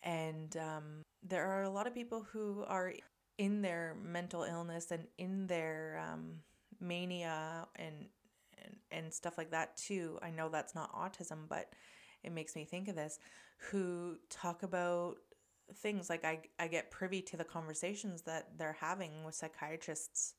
and 0.03 0.57
um, 0.57 1.03
there 1.23 1.47
are 1.47 1.63
a 1.63 1.71
lot 1.71 1.87
of 1.87 1.95
people 1.95 2.27
who 2.33 2.65
are 2.67 2.93
in 3.39 3.63
their 3.63 3.97
mental 4.03 4.43
illness 4.43 4.91
and 4.91 5.07
in 5.19 5.47
their 5.47 6.01
um, 6.09 6.41
mania 6.81 7.67
and, 7.77 8.07
and 8.91 9.13
stuff 9.13 9.39
like 9.39 9.51
that 9.51 9.77
too. 9.77 10.19
I 10.23 10.31
know 10.31 10.49
that's 10.49 10.75
not 10.75 10.95
autism, 10.95 11.49
but 11.49 11.71
it 12.23 12.33
makes 12.33 12.57
me 12.57 12.65
think 12.65 12.89
of 12.89 12.97
this. 12.97 13.19
Who 13.71 14.17
talk 14.31 14.63
about 14.63 15.17
things 15.77 16.11
like 16.11 16.25
I 16.25 16.41
I 16.59 16.69
get 16.69 16.91
privy 16.91 17.23
to 17.23 17.37
the 17.37 17.45
conversations 17.45 18.23
that 18.23 18.59
they're 18.59 18.77
having 18.81 19.25
with 19.25 19.35
psychiatrists 19.35 20.35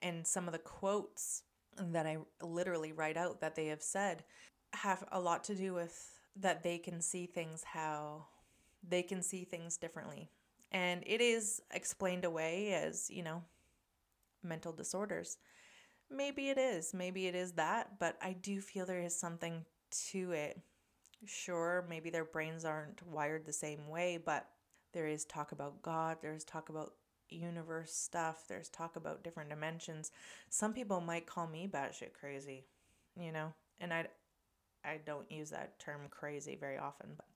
and 0.00 0.26
some 0.26 0.46
of 0.46 0.52
the 0.52 0.58
quotes 0.58 1.42
that 1.76 2.06
I 2.06 2.18
literally 2.42 2.92
write 2.92 3.16
out 3.16 3.40
that 3.40 3.54
they 3.54 3.66
have 3.66 3.82
said 3.82 4.24
have 4.72 5.04
a 5.12 5.20
lot 5.20 5.44
to 5.44 5.54
do 5.54 5.74
with 5.74 6.18
that 6.36 6.62
they 6.62 6.78
can 6.78 7.00
see 7.00 7.26
things 7.26 7.64
how 7.64 8.26
they 8.86 9.02
can 9.02 9.22
see 9.22 9.44
things 9.44 9.76
differently. 9.76 10.30
And 10.72 11.02
it 11.06 11.20
is 11.20 11.60
explained 11.72 12.24
away 12.24 12.72
as, 12.72 13.10
you 13.10 13.22
know, 13.22 13.42
mental 14.42 14.72
disorders. 14.72 15.38
Maybe 16.10 16.50
it 16.50 16.58
is. 16.58 16.92
Maybe 16.92 17.26
it 17.26 17.34
is 17.34 17.52
that, 17.52 17.98
but 17.98 18.16
I 18.20 18.32
do 18.32 18.60
feel 18.60 18.84
there 18.86 19.00
is 19.00 19.16
something 19.16 19.64
to 20.10 20.32
it. 20.32 20.60
Sure, 21.26 21.84
maybe 21.88 22.10
their 22.10 22.24
brains 22.24 22.64
aren't 22.64 23.06
wired 23.06 23.44
the 23.46 23.52
same 23.52 23.88
way, 23.88 24.18
but 24.24 24.48
there 24.92 25.06
is 25.06 25.24
talk 25.24 25.52
about 25.52 25.82
God, 25.82 26.18
there's 26.22 26.44
talk 26.44 26.68
about 26.68 26.94
universe 27.28 27.92
stuff, 27.94 28.46
there's 28.48 28.68
talk 28.68 28.96
about 28.96 29.22
different 29.22 29.50
dimensions. 29.50 30.10
Some 30.48 30.72
people 30.72 31.00
might 31.00 31.26
call 31.26 31.46
me 31.46 31.68
batshit 31.72 32.14
crazy, 32.18 32.64
you 33.16 33.32
know, 33.32 33.52
and 33.80 33.92
I 33.92 34.06
I 34.84 34.98
don't 35.04 35.30
use 35.30 35.50
that 35.50 35.78
term 35.78 36.02
crazy 36.10 36.56
very 36.56 36.78
often, 36.78 37.10
but 37.16 37.26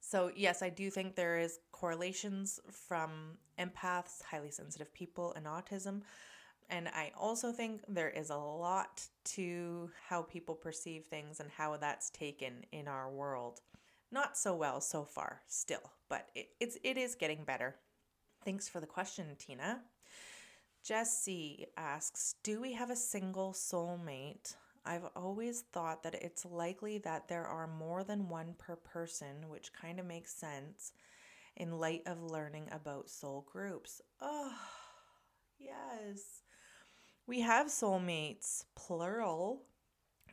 so 0.00 0.30
yes, 0.36 0.62
I 0.62 0.68
do 0.68 0.90
think 0.90 1.14
there 1.16 1.38
is 1.38 1.58
correlations 1.72 2.60
from 2.70 3.38
empaths, 3.58 4.22
highly 4.22 4.50
sensitive 4.50 4.92
people, 4.94 5.32
and 5.34 5.46
autism. 5.46 6.02
And 6.68 6.88
I 6.88 7.12
also 7.16 7.52
think 7.52 7.82
there 7.88 8.10
is 8.10 8.30
a 8.30 8.36
lot 8.36 9.06
to 9.36 9.90
how 10.08 10.22
people 10.22 10.54
perceive 10.54 11.04
things 11.04 11.40
and 11.40 11.50
how 11.50 11.76
that's 11.76 12.10
taken 12.10 12.64
in 12.72 12.88
our 12.88 13.10
world. 13.10 13.60
Not 14.10 14.36
so 14.36 14.54
well 14.54 14.80
so 14.80 15.04
far, 15.04 15.42
still, 15.46 15.92
but 16.08 16.28
it, 16.34 16.50
it's 16.60 16.78
it 16.82 16.96
is 16.96 17.14
getting 17.14 17.44
better. 17.44 17.76
Thanks 18.44 18.68
for 18.68 18.80
the 18.80 18.86
question, 18.86 19.36
Tina. 19.38 19.82
Jesse 20.82 21.66
asks, 21.76 22.34
"Do 22.42 22.60
we 22.60 22.72
have 22.72 22.90
a 22.90 22.96
single 22.96 23.52
soulmate?" 23.52 24.56
I've 24.84 25.06
always 25.16 25.62
thought 25.62 26.02
that 26.04 26.14
it's 26.14 26.44
likely 26.44 26.98
that 26.98 27.28
there 27.28 27.46
are 27.46 27.66
more 27.66 28.04
than 28.04 28.28
one 28.28 28.54
per 28.54 28.76
person, 28.76 29.48
which 29.48 29.72
kind 29.72 29.98
of 30.00 30.06
makes 30.06 30.32
sense 30.32 30.92
in 31.56 31.78
light 31.80 32.02
of 32.06 32.22
learning 32.22 32.68
about 32.70 33.10
soul 33.10 33.42
groups. 33.42 34.00
Oh, 34.20 34.56
yes. 35.58 36.42
We 37.28 37.40
have 37.40 37.66
soulmates, 37.66 38.64
plural. 38.76 39.62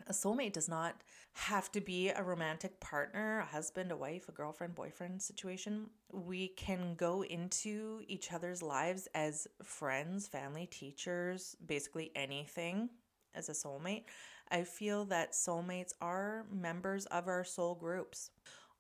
A 0.06 0.14
soulmate 0.14 0.54
does 0.54 0.70
not 0.70 1.02
have 1.34 1.72
to 1.72 1.82
be 1.82 2.10
a 2.10 2.22
romantic 2.22 2.80
partner, 2.80 3.40
a 3.40 3.46
husband, 3.46 3.92
a 3.92 3.98
wife, 3.98 4.30
a 4.30 4.32
girlfriend, 4.32 4.76
boyfriend 4.76 5.20
situation. 5.20 5.88
We 6.12 6.50
can 6.50 6.94
go 6.94 7.24
into 7.24 8.04
each 8.08 8.32
other's 8.32 8.62
lives 8.62 9.08
as 9.16 9.48
friends, 9.64 10.28
family, 10.28 10.68
teachers, 10.68 11.56
basically 11.66 12.12
anything 12.16 12.90
as 13.34 13.50
a 13.50 13.54
soulmate. 13.54 14.04
I 14.52 14.64
feel 14.64 15.06
that 15.06 15.34
soulmates 15.34 15.94
are 16.00 16.46
members 16.52 17.08
of 17.08 17.28
our 17.28 17.44
soul 17.44 17.74
groups. 17.74 18.30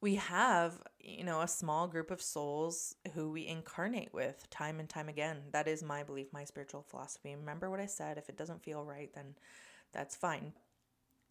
We 0.03 0.15
have, 0.15 0.81
you 0.99 1.23
know, 1.23 1.39
a 1.39 1.47
small 1.47 1.87
group 1.87 2.11
of 2.11 2.21
souls 2.21 2.93
who 3.13 3.31
we 3.31 3.47
incarnate 3.47 4.13
with 4.13 4.49
time 4.49 4.81
and 4.81 4.89
time 4.89 5.07
again. 5.07 5.43
That 5.53 5.65
is 5.65 5.81
my 5.81 6.03
belief, 6.03 6.27
my 6.33 6.43
spiritual 6.43 6.81
philosophy. 6.81 7.33
Remember 7.33 7.69
what 7.69 7.79
I 7.79 7.85
said, 7.85 8.17
if 8.17 8.27
it 8.27 8.35
doesn't 8.35 8.65
feel 8.65 8.83
right, 8.83 9.09
then 9.15 9.35
that's 9.93 10.13
fine. 10.13 10.51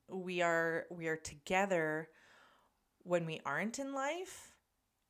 We 0.08 0.40
are 0.40 0.86
we 0.90 1.06
are 1.08 1.18
together 1.18 2.08
when 3.02 3.26
we 3.26 3.42
aren't 3.44 3.78
in 3.78 3.92
life 3.92 4.52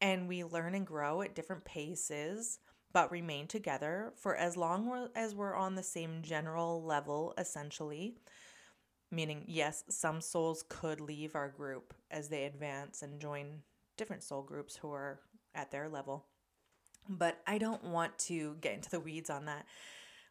and 0.01 0.27
we 0.27 0.43
learn 0.43 0.75
and 0.75 0.85
grow 0.85 1.23
at 1.23 1.37
different 1.37 1.65
paces 1.65 2.59
but 2.93 3.13
remain 3.13 3.47
together 3.47 4.13
for 4.17 4.35
as 4.35 4.57
long 4.57 5.09
as 5.15 5.37
we're 5.37 5.55
on 5.55 5.77
the 5.77 5.85
same 5.85 6.23
general 6.23 6.83
level 6.83 7.33
essentially 7.39 8.17
meaning, 9.13 9.45
yes, 9.47 9.85
some 9.89 10.21
souls 10.21 10.65
could 10.69 11.01
leave 11.01 11.37
our 11.37 11.49
group 11.49 11.95
as 12.11 12.29
they 12.29 12.45
advance 12.45 13.03
and 13.03 13.21
join 13.21 13.61
different 13.97 14.23
soul 14.23 14.43
groups 14.43 14.75
who 14.75 14.91
are 14.91 15.21
at 15.55 15.71
their 15.71 15.89
level. 15.89 16.25
But 17.09 17.41
I 17.47 17.59
don't 17.59 17.85
want 17.85 18.19
to 18.21 18.57
get 18.61 18.75
into 18.75 18.91
the 18.91 19.01
weeds 19.01 19.29
on 19.29 19.45
that. 19.45 19.67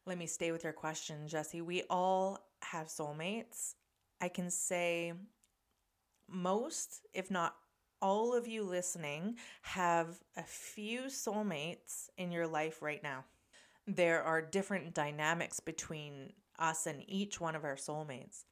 Let 0.05 0.17
me 0.17 0.25
stay 0.25 0.51
with 0.51 0.63
your 0.63 0.73
question, 0.73 1.27
Jesse. 1.27 1.61
We 1.61 1.83
all 1.89 2.39
have 2.63 2.87
soulmates. 2.87 3.75
I 4.19 4.29
can 4.29 4.49
say 4.49 5.13
most, 6.27 7.01
if 7.13 7.29
not 7.29 7.55
all 8.01 8.33
of 8.33 8.47
you 8.47 8.63
listening, 8.63 9.35
have 9.61 10.19
a 10.35 10.43
few 10.43 11.01
soulmates 11.03 12.09
in 12.17 12.31
your 12.31 12.47
life 12.47 12.81
right 12.81 13.03
now. 13.03 13.25
There 13.85 14.23
are 14.23 14.41
different 14.41 14.95
dynamics 14.95 15.59
between 15.59 16.33
us 16.57 16.87
and 16.87 17.03
each 17.07 17.39
one 17.39 17.55
of 17.55 17.63
our 17.63 17.75
soulmates 17.75 18.45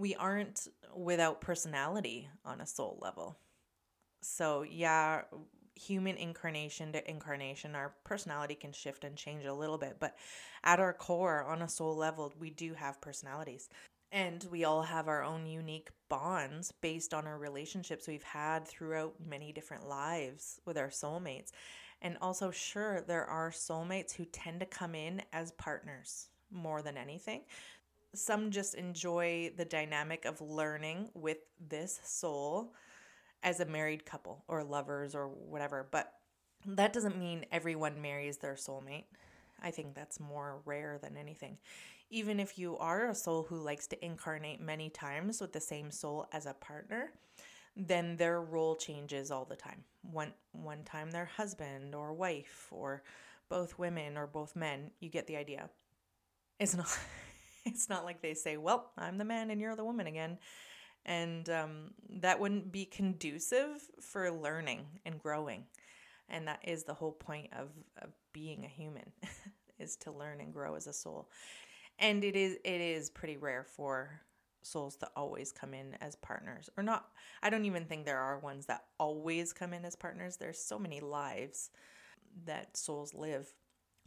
we 0.00 0.14
aren't 0.14 0.66
without 0.96 1.42
personality 1.42 2.28
on 2.44 2.62
a 2.62 2.66
soul 2.66 2.98
level. 3.02 3.36
So, 4.22 4.62
yeah, 4.62 5.22
human 5.74 6.16
incarnation 6.16 6.92
to 6.92 7.08
incarnation, 7.08 7.74
our 7.74 7.92
personality 8.02 8.54
can 8.54 8.72
shift 8.72 9.04
and 9.04 9.14
change 9.14 9.44
a 9.44 9.52
little 9.52 9.76
bit, 9.76 9.98
but 10.00 10.16
at 10.64 10.80
our 10.80 10.94
core, 10.94 11.44
on 11.44 11.60
a 11.60 11.68
soul 11.68 11.94
level, 11.94 12.32
we 12.40 12.48
do 12.48 12.72
have 12.72 13.00
personalities. 13.02 13.68
And 14.10 14.44
we 14.50 14.64
all 14.64 14.82
have 14.82 15.06
our 15.06 15.22
own 15.22 15.46
unique 15.46 15.90
bonds 16.08 16.72
based 16.80 17.14
on 17.14 17.26
our 17.26 17.38
relationships 17.38 18.08
we've 18.08 18.22
had 18.22 18.66
throughout 18.66 19.14
many 19.24 19.52
different 19.52 19.86
lives 19.86 20.60
with 20.64 20.76
our 20.78 20.88
soulmates. 20.88 21.52
And 22.02 22.16
also, 22.22 22.50
sure, 22.50 23.02
there 23.02 23.26
are 23.26 23.50
soulmates 23.50 24.14
who 24.14 24.24
tend 24.24 24.60
to 24.60 24.66
come 24.66 24.94
in 24.94 25.22
as 25.32 25.52
partners 25.52 26.28
more 26.50 26.82
than 26.82 26.96
anything 26.96 27.42
some 28.14 28.50
just 28.50 28.74
enjoy 28.74 29.52
the 29.56 29.64
dynamic 29.64 30.24
of 30.24 30.40
learning 30.40 31.10
with 31.14 31.38
this 31.68 32.00
soul 32.04 32.74
as 33.42 33.60
a 33.60 33.66
married 33.66 34.04
couple 34.04 34.44
or 34.48 34.64
lovers 34.64 35.14
or 35.14 35.28
whatever. 35.28 35.86
But 35.90 36.12
that 36.66 36.92
doesn't 36.92 37.18
mean 37.18 37.46
everyone 37.52 38.02
marries 38.02 38.38
their 38.38 38.54
soulmate. 38.54 39.04
I 39.62 39.70
think 39.70 39.94
that's 39.94 40.20
more 40.20 40.60
rare 40.64 40.98
than 41.02 41.16
anything. 41.16 41.58
Even 42.10 42.40
if 42.40 42.58
you 42.58 42.76
are 42.78 43.08
a 43.08 43.14
soul 43.14 43.44
who 43.48 43.56
likes 43.56 43.86
to 43.88 44.04
incarnate 44.04 44.60
many 44.60 44.90
times 44.90 45.40
with 45.40 45.52
the 45.52 45.60
same 45.60 45.90
soul 45.90 46.26
as 46.32 46.46
a 46.46 46.54
partner, 46.54 47.12
then 47.76 48.16
their 48.16 48.42
role 48.42 48.74
changes 48.74 49.30
all 49.30 49.44
the 49.44 49.56
time. 49.56 49.84
One 50.02 50.32
one 50.52 50.82
time 50.84 51.10
their 51.10 51.26
husband 51.26 51.94
or 51.94 52.12
wife 52.12 52.66
or 52.70 53.02
both 53.48 53.78
women 53.78 54.16
or 54.16 54.26
both 54.26 54.56
men, 54.56 54.90
you 55.00 55.08
get 55.08 55.26
the 55.26 55.36
idea. 55.36 55.70
It's 56.58 56.74
not 56.74 56.98
it's 57.64 57.88
not 57.88 58.04
like 58.04 58.22
they 58.22 58.34
say, 58.34 58.56
well, 58.56 58.90
I'm 58.96 59.18
the 59.18 59.24
man 59.24 59.50
and 59.50 59.60
you're 59.60 59.76
the 59.76 59.84
woman 59.84 60.06
again. 60.06 60.38
And 61.06 61.48
um, 61.48 61.90
that 62.20 62.38
wouldn't 62.40 62.72
be 62.72 62.84
conducive 62.84 63.80
for 64.00 64.30
learning 64.30 64.86
and 65.06 65.18
growing. 65.18 65.64
And 66.28 66.46
that 66.46 66.60
is 66.64 66.84
the 66.84 66.94
whole 66.94 67.12
point 67.12 67.48
of, 67.52 67.70
of 68.02 68.10
being 68.32 68.64
a 68.64 68.68
human 68.68 69.10
is 69.78 69.96
to 69.96 70.12
learn 70.12 70.40
and 70.40 70.52
grow 70.52 70.74
as 70.74 70.86
a 70.86 70.92
soul. 70.92 71.28
And 71.98 72.22
it 72.24 72.36
is 72.36 72.56
it 72.64 72.80
is 72.80 73.10
pretty 73.10 73.36
rare 73.36 73.64
for 73.64 74.20
souls 74.62 74.96
to 74.96 75.08
always 75.16 75.52
come 75.52 75.74
in 75.74 75.96
as 76.00 76.16
partners 76.16 76.68
or 76.76 76.82
not 76.82 77.06
i 77.42 77.48
don't 77.50 77.64
even 77.64 77.84
think 77.84 78.04
there 78.04 78.18
are 78.18 78.38
ones 78.38 78.66
that 78.66 78.84
always 78.98 79.52
come 79.52 79.72
in 79.72 79.84
as 79.84 79.96
partners 79.96 80.36
there's 80.36 80.62
so 80.62 80.78
many 80.78 81.00
lives 81.00 81.70
that 82.44 82.76
souls 82.76 83.14
live 83.14 83.48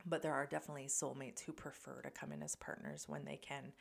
but 0.06 0.22
there 0.22 0.34
are 0.34 0.46
definitely 0.46 0.88
soulmates 0.88 1.42
who 1.42 1.54
prefer 1.54 2.02
to 2.02 2.10
come 2.10 2.32
in 2.32 2.44
as 2.44 2.56
partners 2.56 3.06
when 3.08 3.26
they 3.26 3.38
can. 3.38 3.72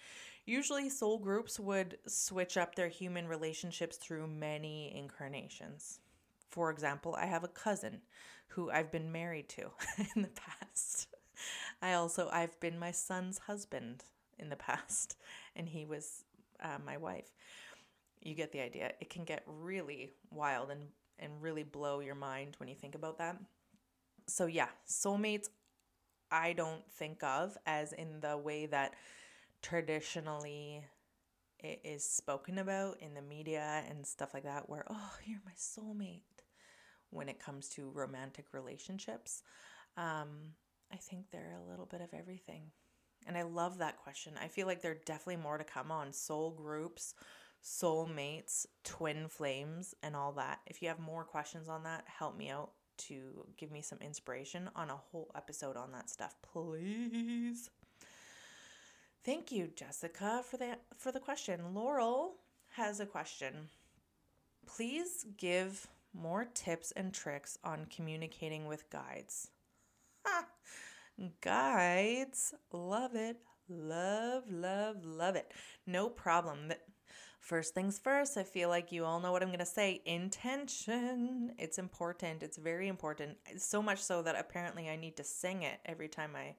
Usually, 0.45 0.89
soul 0.89 1.19
groups 1.19 1.59
would 1.59 1.99
switch 2.07 2.57
up 2.57 2.75
their 2.75 2.89
human 2.89 3.27
relationships 3.27 3.97
through 3.97 4.27
many 4.27 4.95
incarnations. 4.97 6.01
For 6.51 6.71
example, 6.71 7.15
I 7.19 7.27
have 7.27 7.45
a 7.45 7.49
cousin 7.49 8.03
who 8.49 8.71
I've 8.71 8.93
been 8.93 9.11
married 9.11 9.49
to 9.51 9.71
in 10.17 10.23
the 10.23 10.29
past. 10.29 11.09
I 11.81 11.95
also 11.95 12.29
I've 12.31 12.59
been 12.61 12.79
my 12.79 12.91
son's 12.91 13.39
husband 13.39 14.05
in 14.39 14.49
the 14.49 14.57
past, 14.57 15.17
and 15.57 15.69
he 15.69 15.85
was 15.85 16.25
uh, 16.61 16.79
my 16.85 16.97
wife. 16.97 17.31
You 18.21 18.35
get 18.35 18.53
the 18.53 18.61
idea. 18.61 18.93
It 19.01 19.11
can 19.11 19.25
get 19.25 19.43
really 19.47 20.13
wild 20.31 20.71
and, 20.71 20.83
and 21.19 21.33
really 21.41 21.65
blow 21.65 22.01
your 22.01 22.15
mind 22.15 22.57
when 22.59 22.69
you 22.69 22.75
think 22.75 22.95
about 22.95 23.19
that. 23.19 23.37
So, 24.27 24.47
yeah, 24.47 24.69
soulmates, 24.89 25.49
I 26.33 26.55
don't 26.55 26.91
think 26.91 27.23
of 27.23 27.57
as 27.67 27.93
in 27.93 28.21
the 28.21 28.37
way 28.37 28.67
that 28.67 28.95
traditionally 29.61 30.83
it 31.61 31.81
is 31.85 32.05
spoken 32.05 32.59
about 32.59 32.99
in 33.01 33.15
the 33.15 33.23
media 33.23 33.85
and 33.89 34.05
stuff 34.05 34.35
like 34.35 34.43
that, 34.43 34.69
where, 34.69 34.85
oh, 34.91 35.13
you're 35.25 35.43
my 35.45 35.53
soulmate 35.57 36.23
when 37.11 37.29
it 37.29 37.39
comes 37.39 37.69
to 37.69 37.91
romantic 37.91 38.47
relationships. 38.53 39.43
Um, 39.97 40.55
I 40.93 40.97
think 40.97 41.27
they're 41.31 41.57
a 41.65 41.71
little 41.71 41.87
bit 41.87 42.01
of 42.01 42.13
everything. 42.13 42.63
And 43.27 43.37
I 43.37 43.43
love 43.43 43.79
that 43.79 43.99
question. 43.99 44.33
I 44.41 44.49
feel 44.49 44.67
like 44.67 44.83
there 44.83 44.93
are 44.93 45.01
definitely 45.07 45.37
more 45.37 45.59
to 45.59 45.65
come 45.65 45.93
on 45.93 46.13
soul 46.13 46.51
groups, 46.51 47.15
soul 47.61 48.07
mates, 48.07 48.67
twin 48.83 49.29
flames, 49.29 49.95
and 50.03 50.17
all 50.17 50.33
that. 50.33 50.59
If 50.67 50.83
you 50.83 50.89
have 50.89 50.99
more 50.99 51.23
questions 51.23 51.69
on 51.69 51.85
that, 51.85 52.05
help 52.07 52.37
me 52.37 52.51
out 52.51 52.73
to 53.09 53.47
give 53.57 53.71
me 53.71 53.83
some 53.83 53.99
inspiration 54.01 54.71
on 54.77 54.91
a 54.91 54.97
whole 54.97 55.31
episode 55.37 55.77
on 55.77 55.93
that 55.93 56.11
stuff, 56.11 56.37
please. 56.53 57.71
Thank 59.25 59.53
you, 59.53 59.69
Jessica, 59.75 60.43
for 60.49 60.57
the 60.57 60.79
for 60.97 61.13
the 61.13 61.21
question. 61.21 61.75
Laurel 61.75 62.35
has 62.71 63.01
a 63.01 63.07
question. 63.07 63.69
Please 64.67 65.27
give 65.37 65.87
more 66.15 66.45
tips 66.45 66.93
and 66.93 67.13
tricks 67.13 67.59
on 67.65 67.87
communicating 67.95 68.67
with 68.67 68.91
guides. 68.91 69.51
Guides, 71.41 72.55
love 72.73 73.15
it. 73.15 73.37
Love, 73.69 74.45
love, 74.51 75.05
love 75.05 75.37
it. 75.37 75.53
No 75.87 76.09
problem. 76.09 76.73
First 77.43 77.75
things 77.75 77.99
first, 77.99 78.37
I 78.39 78.45
feel 78.45 78.69
like 78.69 78.93
you 78.93 79.05
all 79.05 79.19
know 79.19 79.33
what 79.33 79.43
I'm 79.43 79.49
going 79.49 79.59
to 79.59 79.67
say. 79.67 80.01
Intention. 80.07 81.53
It's 81.59 81.77
important. 81.77 82.41
It's 82.41 82.57
very 82.57 82.87
important. 82.87 83.37
So 83.57 83.83
much 83.83 84.01
so 84.01 84.23
that 84.23 84.39
apparently 84.39 84.89
I 84.89 84.95
need 84.95 85.17
to 85.17 85.25
sing 85.25 85.65
it 85.65 85.81
every 85.85 86.09
time 86.09 86.37
I 86.37 86.55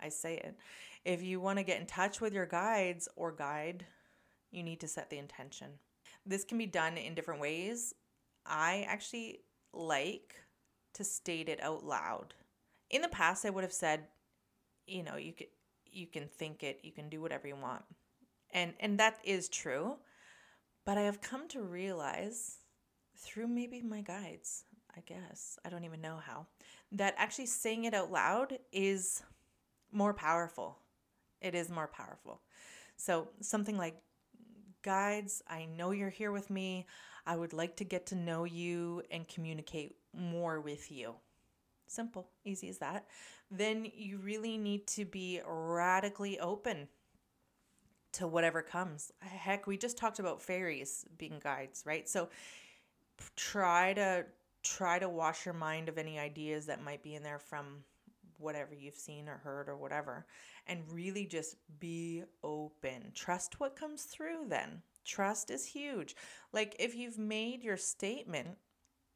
I 0.00 0.08
say 0.08 0.34
it. 0.38 0.56
If 1.04 1.22
you 1.22 1.38
want 1.38 1.58
to 1.60 1.64
get 1.64 1.80
in 1.80 1.86
touch 1.86 2.20
with 2.20 2.32
your 2.32 2.46
guides 2.46 3.08
or 3.14 3.30
guide, 3.30 3.86
you 4.50 4.64
need 4.64 4.80
to 4.80 4.88
set 4.88 5.08
the 5.08 5.18
intention. 5.18 5.68
This 6.26 6.42
can 6.42 6.58
be 6.58 6.66
done 6.66 6.96
in 6.96 7.14
different 7.14 7.40
ways. 7.40 7.94
I 8.44 8.84
actually 8.88 9.38
like 9.72 10.34
to 10.94 11.04
state 11.04 11.48
it 11.48 11.62
out 11.62 11.84
loud. 11.84 12.34
In 12.90 13.02
the 13.02 13.08
past 13.08 13.46
I 13.46 13.50
would 13.50 13.62
have 13.62 13.72
said, 13.72 14.08
you 14.88 15.04
know, 15.04 15.14
you 15.14 15.32
could 15.32 15.46
you 15.86 16.08
can 16.08 16.26
think 16.26 16.64
it, 16.64 16.80
you 16.82 16.90
can 16.90 17.08
do 17.08 17.20
whatever 17.20 17.46
you 17.46 17.54
want. 17.54 17.84
And 18.52 18.74
and 18.80 18.98
that 18.98 19.20
is 19.22 19.48
true. 19.48 19.94
But 20.84 20.98
I 20.98 21.02
have 21.02 21.20
come 21.20 21.48
to 21.48 21.62
realize 21.62 22.58
through 23.16 23.48
maybe 23.48 23.80
my 23.80 24.02
guides, 24.02 24.64
I 24.96 25.00
guess, 25.00 25.58
I 25.64 25.70
don't 25.70 25.84
even 25.84 26.00
know 26.00 26.20
how, 26.24 26.46
that 26.92 27.14
actually 27.16 27.46
saying 27.46 27.84
it 27.84 27.94
out 27.94 28.12
loud 28.12 28.58
is 28.72 29.22
more 29.92 30.12
powerful. 30.12 30.78
It 31.40 31.54
is 31.54 31.70
more 31.70 31.88
powerful. 31.88 32.42
So, 32.96 33.28
something 33.40 33.76
like, 33.76 33.96
Guides, 34.82 35.42
I 35.48 35.64
know 35.64 35.92
you're 35.92 36.10
here 36.10 36.30
with 36.30 36.50
me. 36.50 36.86
I 37.26 37.36
would 37.36 37.54
like 37.54 37.76
to 37.76 37.84
get 37.84 38.04
to 38.06 38.14
know 38.14 38.44
you 38.44 39.02
and 39.10 39.26
communicate 39.26 39.96
more 40.12 40.60
with 40.60 40.92
you. 40.92 41.14
Simple, 41.86 42.28
easy 42.44 42.68
as 42.68 42.78
that. 42.78 43.06
Then 43.50 43.90
you 43.94 44.18
really 44.18 44.58
need 44.58 44.86
to 44.88 45.06
be 45.06 45.40
radically 45.46 46.38
open 46.38 46.88
to 48.14 48.26
whatever 48.26 48.62
comes. 48.62 49.12
Heck, 49.20 49.66
we 49.66 49.76
just 49.76 49.96
talked 49.96 50.18
about 50.18 50.42
fairies 50.42 51.04
being 51.18 51.40
guides, 51.42 51.82
right? 51.86 52.08
So 52.08 52.28
try 53.36 53.94
to 53.94 54.24
try 54.62 54.98
to 54.98 55.08
wash 55.08 55.44
your 55.44 55.54
mind 55.54 55.88
of 55.88 55.98
any 55.98 56.18
ideas 56.18 56.66
that 56.66 56.82
might 56.82 57.02
be 57.02 57.14
in 57.14 57.22
there 57.22 57.38
from 57.38 57.84
whatever 58.38 58.74
you've 58.74 58.94
seen 58.94 59.28
or 59.28 59.36
heard 59.36 59.68
or 59.68 59.76
whatever 59.76 60.26
and 60.66 60.82
really 60.90 61.26
just 61.26 61.56
be 61.78 62.24
open. 62.42 63.12
Trust 63.14 63.60
what 63.60 63.76
comes 63.76 64.04
through 64.04 64.46
then. 64.48 64.82
Trust 65.04 65.50
is 65.50 65.66
huge. 65.66 66.16
Like 66.52 66.76
if 66.78 66.94
you've 66.94 67.18
made 67.18 67.62
your 67.62 67.76
statement 67.76 68.48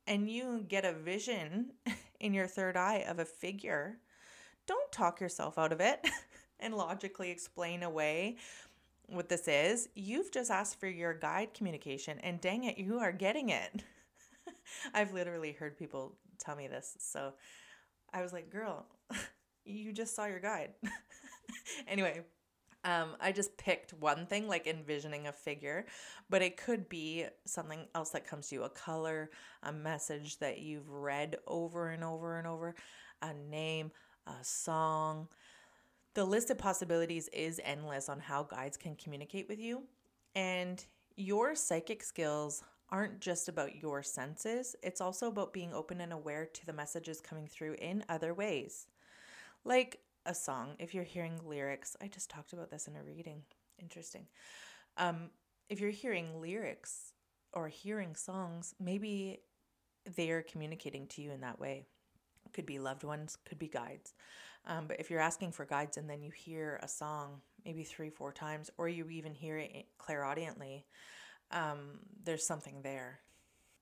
and 0.07 0.29
you 0.31 0.65
get 0.69 0.85
a 0.85 0.93
vision 0.93 1.73
in 2.21 2.35
your 2.35 2.47
third 2.47 2.77
eye 2.77 3.05
of 3.09 3.19
a 3.19 3.25
figure, 3.25 3.99
don't 4.67 4.93
talk 4.93 5.21
yourself 5.21 5.59
out 5.59 5.73
of 5.73 5.81
it 5.81 6.07
and 6.61 6.75
logically 6.75 7.31
explain 7.31 7.83
away 7.83 8.37
what 9.09 9.29
this 9.29 9.49
is. 9.49 9.89
You've 9.95 10.31
just 10.31 10.51
asked 10.51 10.79
for 10.79 10.87
your 10.87 11.15
guide 11.15 11.55
communication, 11.55 12.19
and 12.21 12.41
dang 12.41 12.65
it, 12.65 12.79
you 12.79 12.99
are 12.99 13.13
getting 13.13 13.49
it. 13.49 13.85
I've 14.95 15.13
literally 15.13 15.53
heard 15.53 15.79
people 15.79 16.17
tell 16.39 16.57
me 16.57 16.69
this. 16.69 16.97
So 17.01 17.33
I 18.13 18.23
was 18.23 18.33
like, 18.33 18.51
girl, 18.51 18.87
you 19.65 19.93
just 19.93 20.15
saw 20.15 20.27
your 20.27 20.41
guide. 20.41 20.71
anyway, 21.89 22.23
um, 22.85 23.17
I 23.21 23.33
just 23.33 23.57
picked 23.57 23.93
one 23.95 24.27
thing, 24.27 24.47
like 24.47 24.67
envisioning 24.67 25.27
a 25.27 25.33
figure, 25.33 25.87
but 26.31 26.43
it 26.43 26.57
could 26.57 26.89
be 26.89 27.27
something 27.45 27.87
else 27.95 28.11
that 28.11 28.27
comes 28.27 28.49
to 28.49 28.57
you 28.57 28.63
a 28.65 28.71
color, 28.71 29.31
a 29.63 29.73
message 29.73 30.39
that 30.39 30.61
you've 30.61 30.89
read 30.89 31.37
over 31.47 31.89
and 31.91 32.05
over 32.05 32.39
and 32.39 32.47
over, 32.47 32.75
a 33.23 33.35
name, 33.35 33.91
a 34.27 34.45
song. 34.45 35.29
The 36.15 36.25
list 36.25 36.51
of 36.51 36.59
possibilities 36.59 37.29
is 37.29 37.61
endless 37.65 38.09
on 38.09 38.21
how 38.21 38.43
guides 38.43 38.77
can 38.77 38.97
communicate 38.97 39.49
with 39.49 39.61
you. 39.61 39.83
And 40.35 40.85
your 41.17 41.55
psychic 41.55 42.03
skills 42.03 42.63
aren't 42.91 43.21
just 43.21 43.49
about 43.49 43.83
your 43.83 44.03
senses, 44.03 44.75
it's 44.83 45.01
also 45.01 45.29
about 45.29 45.53
being 45.53 45.75
open 45.75 46.01
and 46.01 46.13
aware 46.13 46.47
to 46.47 46.67
the 46.67 46.73
messages 46.73 47.21
coming 47.21 47.47
through 47.47 47.75
in 47.75 48.03
other 48.09 48.33
ways. 48.33 48.87
Like 49.65 50.01
a 50.25 50.35
song, 50.35 50.75
if 50.79 50.95
you're 50.95 51.05
hearing 51.05 51.41
lyrics, 51.45 51.97
I 52.03 52.09
just 52.09 52.31
talked 52.31 52.53
about 52.53 52.71
this 52.71 52.89
in 52.89 52.97
a 52.97 53.03
reading. 53.03 53.43
Interesting. 53.79 54.27
Um, 54.97 55.31
if 55.69 55.81
you're 55.81 55.91
hearing 55.91 56.41
lyrics 56.41 57.13
or 57.53 57.69
hearing 57.69 58.15
songs, 58.15 58.75
maybe 58.81 59.41
they're 60.17 60.43
communicating 60.43 61.07
to 61.09 61.23
you 61.23 61.31
in 61.31 61.41
that 61.43 61.61
way. 61.61 61.85
Could 62.53 62.67
be 62.67 62.79
loved 62.79 63.05
ones, 63.05 63.37
could 63.45 63.59
be 63.59 63.69
guides. 63.69 64.15
Um, 64.69 64.85
but 64.87 65.01
if 65.01 65.11
you're 65.11 65.21
asking 65.21 65.53
for 65.53 65.65
guides 65.65 65.97
and 65.97 66.09
then 66.09 66.23
you 66.23 66.31
hear 66.31 66.79
a 66.83 66.89
song 66.89 67.41
maybe 67.65 67.83
three, 67.83 68.11
four 68.11 68.33
times, 68.33 68.71
or 68.79 68.89
you 68.89 69.09
even 69.11 69.35
hear 69.35 69.59
it 69.59 69.87
clairaudiently, 69.99 70.85
um, 71.51 71.99
there's 72.25 72.47
something 72.47 72.83
there. 72.83 73.21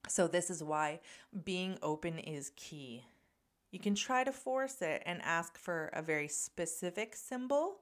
So, 0.09 0.29
this 0.29 0.51
is 0.51 0.63
why 0.63 1.01
being 1.45 1.79
open 1.83 2.19
is 2.21 2.53
key. 2.57 3.05
You 3.73 3.81
can 3.81 3.97
try 3.97 4.23
to 4.23 4.33
force 4.33 4.81
it 4.81 5.03
and 5.05 5.21
ask 5.23 5.59
for 5.59 5.91
a 5.93 6.01
very 6.01 6.29
specific 6.29 7.17
symbol, 7.17 7.81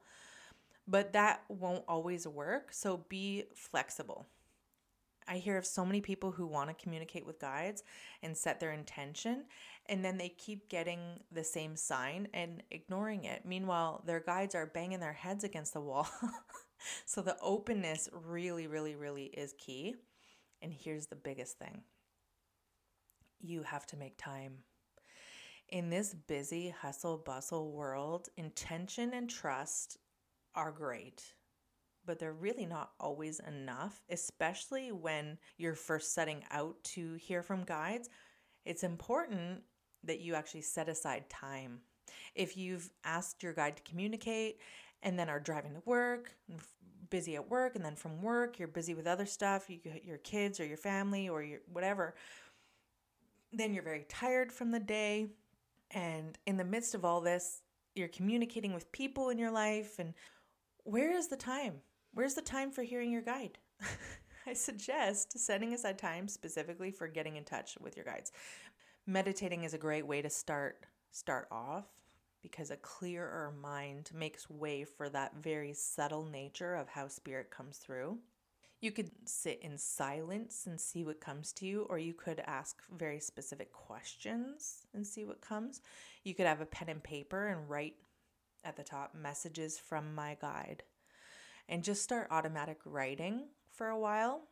but 0.89 1.13
that 1.13 1.43
won't 1.49 1.85
always 1.87 2.27
work. 2.27 2.73
So, 2.73 3.05
be 3.09 3.45
flexible. 3.55 4.27
I 5.27 5.39
hear 5.39 5.57
of 5.57 5.67
so 5.67 5.85
many 5.85 6.01
people 6.01 6.31
who 6.31 6.47
want 6.47 6.69
to 6.69 6.83
communicate 6.83 7.25
with 7.25 7.41
guides 7.41 7.83
and 8.23 8.37
set 8.37 8.61
their 8.61 8.73
intention, 8.73 9.45
and 9.87 10.05
then 10.05 10.19
they 10.19 10.29
keep 10.29 10.69
getting 10.69 11.21
the 11.33 11.45
same 11.45 11.77
sign 11.77 12.29
and 12.35 12.63
ignoring 12.71 13.25
it. 13.25 13.45
Meanwhile, 13.45 14.03
their 14.07 14.21
guides 14.21 14.55
are 14.55 14.67
banging 14.67 15.01
their 15.01 15.13
heads 15.13 15.45
against 15.45 15.73
the 15.73 15.81
wall. 15.81 16.09
so 17.07 17.23
the 17.23 17.37
openness 17.41 18.09
really, 18.13 18.67
really, 18.67 18.95
really 18.95 19.25
is 19.25 19.55
key. 19.59 19.97
And 20.61 20.73
here's 20.73 21.07
the 21.07 21.17
biggest 21.17 21.59
thing 21.59 21.83
you 23.41 23.63
have 23.63 23.87
to 23.87 23.97
make 23.97 24.17
time. 24.17 24.59
In 25.69 25.91
this 25.91 26.15
busy, 26.15 26.71
hustle 26.71 27.19
bustle 27.19 27.73
world, 27.73 28.29
intention 28.37 29.13
and 29.13 29.29
trust 29.29 29.99
are 30.55 30.71
great, 30.71 31.35
but 32.07 32.19
they're 32.19 32.33
really 32.33 32.67
not 32.67 32.93
always 33.01 33.41
enough, 33.41 34.03
especially 34.11 34.93
when 34.93 35.39
you're 35.57 35.75
first 35.75 36.15
setting 36.15 36.45
out 36.51 36.77
to 36.85 37.15
hear 37.15 37.43
from 37.43 37.65
guides. 37.65 38.09
It's 38.65 38.83
important 38.83 39.63
that 40.05 40.21
you 40.21 40.35
actually 40.35 40.63
set 40.63 40.89
aside 40.89 41.29
time. 41.29 41.81
If 42.35 42.57
you've 42.57 42.91
asked 43.05 43.43
your 43.43 43.53
guide 43.53 43.77
to 43.77 43.83
communicate 43.83 44.61
and 45.03 45.19
then 45.19 45.29
are 45.29 45.41
driving 45.41 45.75
to 45.75 45.83
work, 45.85 46.35
busy 47.11 47.37
at 47.37 47.49
work, 47.49 47.77
and 47.77 47.85
then 47.85 47.97
from 47.97 48.23
work 48.23 48.59
you're 48.59 48.69
busy 48.69 48.95
with 48.95 49.07
other 49.07 49.27
stuff, 49.27 49.69
you, 49.69 49.79
your 50.03 50.19
kids 50.19 50.61
or 50.61 50.67
your 50.67 50.77
family 50.77 51.29
or 51.29 51.43
your 51.43 51.61
whatever, 51.73 52.15
then 53.53 53.73
you're 53.73 53.83
very 53.83 54.05
tired 54.09 54.53
from 54.53 54.71
the 54.71 54.81
day. 54.81 55.29
And 55.91 56.37
in 56.47 56.57
the 56.57 56.65
midst 56.65 56.95
of 56.95 57.05
all 57.05 57.21
this, 57.21 57.63
you're 57.95 58.09
communicating 58.09 58.75
with 58.75 58.91
people 58.91 59.29
in 59.29 59.39
your 59.39 59.53
life. 59.53 59.99
And 59.99 60.15
where 60.83 61.17
is 61.17 61.29
the 61.29 61.37
time? 61.37 61.75
Where's 62.15 62.35
the 62.35 62.43
time 62.43 62.71
for 62.71 62.85
hearing 62.85 63.11
your 63.11 63.23
guide? 63.23 63.59
I 64.47 64.53
suggest 64.53 65.37
setting 65.37 65.75
aside 65.75 65.99
time 65.99 66.29
specifically 66.29 66.93
for 66.93 67.09
getting 67.09 67.37
in 67.37 67.43
touch 67.43 67.77
with 67.81 67.97
your 67.97 68.05
guides. 68.05 68.31
Meditating 69.05 69.65
is 69.65 69.75
a 69.75 69.79
great 69.79 70.07
way 70.07 70.23
to 70.23 70.31
start 70.31 70.87
start 71.11 71.49
off 71.51 71.87
because 72.41 72.71
a 72.71 72.77
clearer 72.77 73.53
mind 73.61 74.11
makes 74.15 74.49
way 74.49 74.85
for 74.85 75.09
that 75.09 75.35
very 75.43 75.73
subtle 75.73 76.25
nature 76.25 76.77
of 76.77 76.89
how 76.89 77.09
spirit 77.09 77.51
comes 77.51 77.79
through. 77.79 78.19
You 78.81 78.93
could 78.93 79.11
sit 79.25 79.61
in 79.63 79.77
silence 79.77 80.67
and 80.67 80.81
see 80.81 81.05
what 81.05 81.21
comes 81.21 81.53
to 81.55 81.67
you, 81.67 81.87
or 81.89 81.99
you 81.99 82.13
could 82.13 82.41
ask 82.47 82.83
very 82.97 83.19
specific 83.19 83.73
questions 83.73 84.87
and 84.95 85.05
see 85.05 85.25
what 85.25 85.41
comes. 85.41 85.81
You 86.23 86.35
could 86.35 86.47
have 86.47 86.61
a 86.61 86.67
pen 86.67 86.91
and 86.91 87.03
paper 87.03 87.49
and 87.49 87.69
write 87.69 87.97
at 88.63 88.77
the 88.77 88.85
top 88.85 89.15
messages 89.15 89.79
from 89.79 90.15
my 90.15 90.37
guide 90.41 90.85
and 91.69 91.83
just 91.83 92.03
start 92.03 92.29
automatic 92.31 92.79
writing 92.85 93.49
for 93.73 93.89
a 93.89 93.99
while, 93.99 94.43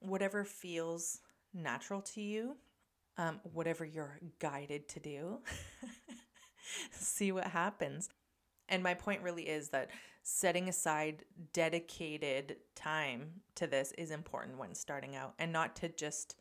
whatever 0.00 0.44
feels 0.44 1.20
natural 1.52 2.00
to 2.00 2.20
you, 2.20 2.56
um, 3.18 3.40
whatever 3.52 3.84
you're 3.84 4.18
guided 4.38 4.88
to 4.88 5.00
do. 5.00 5.40
See 6.90 7.32
what 7.32 7.48
happens. 7.48 8.08
And 8.68 8.82
my 8.82 8.94
point 8.94 9.22
really 9.22 9.48
is 9.48 9.68
that 9.70 9.90
setting 10.22 10.68
aside 10.68 11.24
dedicated 11.52 12.56
time 12.74 13.28
to 13.56 13.66
this 13.66 13.92
is 13.98 14.10
important 14.10 14.58
when 14.58 14.74
starting 14.74 15.16
out 15.16 15.34
and 15.38 15.52
not 15.52 15.76
to 15.76 15.88
just 15.88 16.36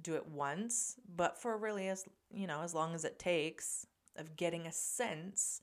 do 0.00 0.14
it 0.14 0.26
once, 0.26 0.96
but 1.16 1.36
for 1.36 1.58
really 1.58 1.88
as 1.88 2.04
you 2.32 2.46
know, 2.46 2.62
as 2.62 2.74
long 2.74 2.94
as 2.94 3.04
it 3.04 3.18
takes 3.18 3.86
of 4.16 4.36
getting 4.36 4.66
a 4.66 4.72
sense 4.72 5.60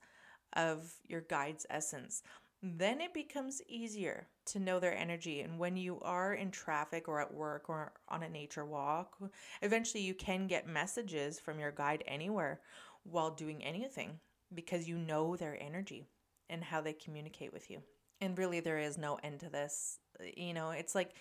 of 0.54 0.92
your 1.06 1.22
guide's 1.22 1.66
essence. 1.70 2.22
Then 2.62 3.00
it 3.00 3.14
becomes 3.14 3.62
easier 3.68 4.26
to 4.46 4.58
know 4.58 4.80
their 4.80 4.96
energy. 4.96 5.42
And 5.42 5.58
when 5.58 5.76
you 5.76 6.00
are 6.00 6.34
in 6.34 6.50
traffic 6.50 7.06
or 7.06 7.20
at 7.20 7.32
work 7.32 7.68
or 7.68 7.92
on 8.08 8.24
a 8.24 8.28
nature 8.28 8.64
walk, 8.64 9.16
eventually 9.62 10.02
you 10.02 10.14
can 10.14 10.48
get 10.48 10.66
messages 10.66 11.38
from 11.38 11.60
your 11.60 11.70
guide 11.70 12.02
anywhere 12.06 12.60
while 13.04 13.30
doing 13.30 13.62
anything 13.62 14.18
because 14.54 14.88
you 14.88 14.98
know 14.98 15.36
their 15.36 15.56
energy 15.60 16.08
and 16.50 16.64
how 16.64 16.80
they 16.80 16.92
communicate 16.92 17.52
with 17.52 17.70
you. 17.70 17.80
And 18.20 18.36
really 18.36 18.58
there 18.60 18.78
is 18.78 18.98
no 18.98 19.18
end 19.22 19.40
to 19.40 19.48
this. 19.50 19.98
You 20.36 20.52
know, 20.52 20.70
it's 20.70 20.94
like 20.94 21.14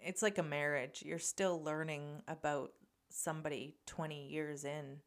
it's 0.00 0.22
like 0.22 0.38
a 0.38 0.42
marriage. 0.42 1.02
You're 1.04 1.18
still 1.18 1.62
learning 1.62 2.22
about 2.28 2.72
somebody 3.10 3.76
20 3.86 4.28
years 4.28 4.64
in. 4.64 4.98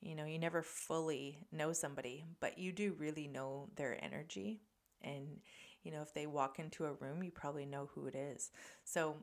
You 0.00 0.14
know, 0.14 0.26
you 0.26 0.38
never 0.38 0.62
fully 0.62 1.38
know 1.50 1.72
somebody, 1.72 2.24
but 2.38 2.58
you 2.58 2.70
do 2.70 2.94
really 2.98 3.26
know 3.26 3.70
their 3.76 3.98
energy. 4.04 4.60
And, 5.02 5.38
you 5.82 5.92
know, 5.92 6.02
if 6.02 6.12
they 6.14 6.26
walk 6.26 6.58
into 6.58 6.84
a 6.84 6.92
room, 6.92 7.22
you 7.22 7.30
probably 7.30 7.66
know 7.66 7.90
who 7.94 8.06
it 8.06 8.14
is. 8.14 8.50
So 8.84 9.16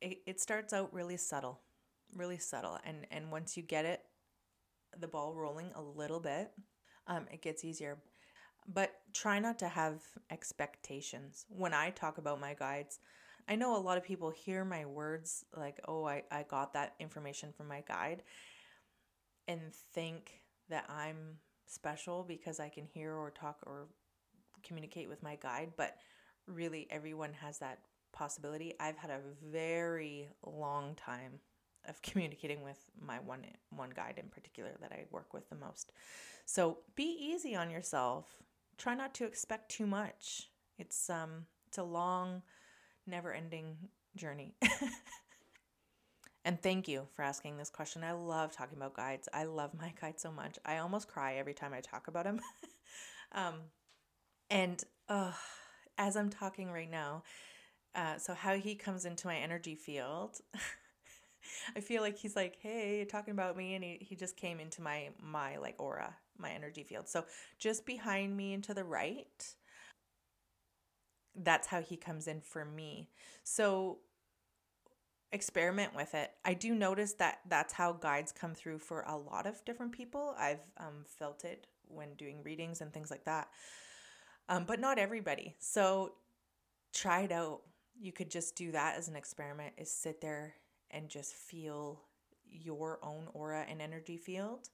it, 0.00 0.18
it 0.26 0.40
starts 0.40 0.72
out 0.72 0.92
really 0.92 1.16
subtle, 1.16 1.60
really 2.14 2.38
subtle. 2.38 2.78
And, 2.84 3.06
and 3.10 3.30
once 3.30 3.56
you 3.56 3.62
get 3.62 3.84
it, 3.84 4.02
the 4.98 5.08
ball 5.08 5.34
rolling 5.34 5.70
a 5.74 5.82
little 5.82 6.20
bit, 6.20 6.50
um, 7.06 7.26
it 7.32 7.42
gets 7.42 7.64
easier. 7.64 7.98
But 8.66 8.92
try 9.14 9.38
not 9.38 9.58
to 9.60 9.68
have 9.68 10.02
expectations. 10.30 11.46
When 11.48 11.72
I 11.72 11.90
talk 11.90 12.18
about 12.18 12.40
my 12.40 12.54
guides, 12.54 12.98
I 13.48 13.56
know 13.56 13.76
a 13.76 13.80
lot 13.80 13.96
of 13.96 14.04
people 14.04 14.30
hear 14.30 14.64
my 14.64 14.84
words 14.84 15.44
like, 15.56 15.80
oh, 15.88 16.04
I, 16.04 16.22
I 16.30 16.44
got 16.48 16.74
that 16.74 16.94
information 17.00 17.52
from 17.56 17.66
my 17.66 17.82
guide 17.88 18.22
and 19.46 19.72
think 19.94 20.42
that 20.68 20.84
I'm 20.90 21.38
special 21.66 22.24
because 22.28 22.60
I 22.60 22.68
can 22.68 22.84
hear 22.84 23.14
or 23.14 23.30
talk 23.30 23.58
or 23.66 23.86
communicate 24.62 25.08
with 25.08 25.22
my 25.22 25.36
guide. 25.36 25.72
But 25.76 25.96
really, 26.46 26.86
everyone 26.90 27.32
has 27.34 27.58
that 27.58 27.80
possibility. 28.12 28.74
I've 28.80 28.96
had 28.96 29.10
a 29.10 29.20
very 29.50 30.28
long 30.44 30.94
time 30.94 31.40
of 31.88 32.00
communicating 32.02 32.62
with 32.62 32.78
my 33.00 33.18
one 33.20 33.44
one 33.70 33.90
guide 33.90 34.14
in 34.22 34.28
particular 34.28 34.70
that 34.80 34.92
I 34.92 35.04
work 35.10 35.34
with 35.34 35.48
the 35.48 35.56
most. 35.56 35.92
So 36.44 36.78
be 36.96 37.16
easy 37.20 37.54
on 37.54 37.70
yourself. 37.70 38.42
Try 38.76 38.94
not 38.94 39.14
to 39.14 39.24
expect 39.24 39.70
too 39.70 39.86
much. 39.86 40.50
It's 40.78 41.10
um 41.10 41.46
it's 41.66 41.78
a 41.78 41.82
long 41.82 42.42
never 43.06 43.32
ending 43.32 43.76
journey. 44.16 44.54
and 46.44 46.60
thank 46.60 46.88
you 46.88 47.06
for 47.14 47.22
asking 47.22 47.56
this 47.56 47.70
question. 47.70 48.04
I 48.04 48.12
love 48.12 48.52
talking 48.52 48.76
about 48.76 48.94
guides. 48.94 49.28
I 49.32 49.44
love 49.44 49.72
my 49.78 49.92
guide 50.00 50.20
so 50.20 50.30
much. 50.30 50.58
I 50.64 50.78
almost 50.78 51.08
cry 51.08 51.36
every 51.36 51.54
time 51.54 51.72
I 51.72 51.80
talk 51.80 52.08
about 52.08 52.26
him. 52.26 52.40
um, 53.32 53.54
and 54.50 54.82
uh, 55.08 55.32
as 55.96 56.16
I'm 56.16 56.30
talking 56.30 56.70
right 56.70 56.90
now, 56.90 57.22
uh, 57.94 58.18
so 58.18 58.34
how 58.34 58.54
he 58.56 58.74
comes 58.74 59.04
into 59.04 59.26
my 59.26 59.36
energy 59.36 59.74
field. 59.74 60.40
I 61.76 61.80
feel 61.80 62.02
like 62.02 62.18
he's 62.18 62.36
like, 62.36 62.58
hey, 62.60 63.04
talking 63.04 63.32
about 63.32 63.56
me, 63.56 63.74
and 63.74 63.82
he, 63.82 63.98
he 64.00 64.16
just 64.16 64.36
came 64.36 64.60
into 64.60 64.82
my 64.82 65.10
my 65.22 65.56
like 65.56 65.76
aura, 65.78 66.14
my 66.36 66.50
energy 66.50 66.82
field. 66.82 67.08
So 67.08 67.24
just 67.58 67.86
behind 67.86 68.36
me 68.36 68.54
and 68.54 68.62
to 68.64 68.74
the 68.74 68.84
right, 68.84 69.54
that's 71.34 71.66
how 71.68 71.80
he 71.80 71.96
comes 71.96 72.26
in 72.26 72.40
for 72.40 72.64
me. 72.64 73.08
So 73.44 73.98
experiment 75.32 75.94
with 75.94 76.14
it. 76.14 76.32
I 76.44 76.54
do 76.54 76.74
notice 76.74 77.14
that 77.14 77.40
that's 77.48 77.72
how 77.72 77.92
guides 77.92 78.32
come 78.32 78.54
through 78.54 78.78
for 78.78 79.02
a 79.02 79.16
lot 79.16 79.46
of 79.46 79.64
different 79.64 79.92
people. 79.92 80.34
I've 80.38 80.60
um, 80.78 81.04
felt 81.06 81.44
it 81.44 81.66
when 81.88 82.14
doing 82.14 82.42
readings 82.42 82.80
and 82.80 82.92
things 82.92 83.10
like 83.10 83.24
that, 83.24 83.48
um, 84.48 84.64
but 84.64 84.80
not 84.80 84.98
everybody. 84.98 85.54
So 85.58 86.12
try 86.92 87.22
it 87.22 87.32
out. 87.32 87.60
You 88.00 88.12
could 88.12 88.30
just 88.30 88.56
do 88.56 88.72
that 88.72 88.96
as 88.96 89.08
an 89.08 89.16
experiment. 89.16 89.74
Is 89.76 89.90
sit 89.90 90.20
there 90.20 90.54
and 90.90 91.08
just 91.08 91.34
feel 91.34 92.02
your 92.50 92.98
own 93.02 93.28
aura 93.34 93.64
and 93.68 93.82
energy 93.82 94.16
field 94.16 94.70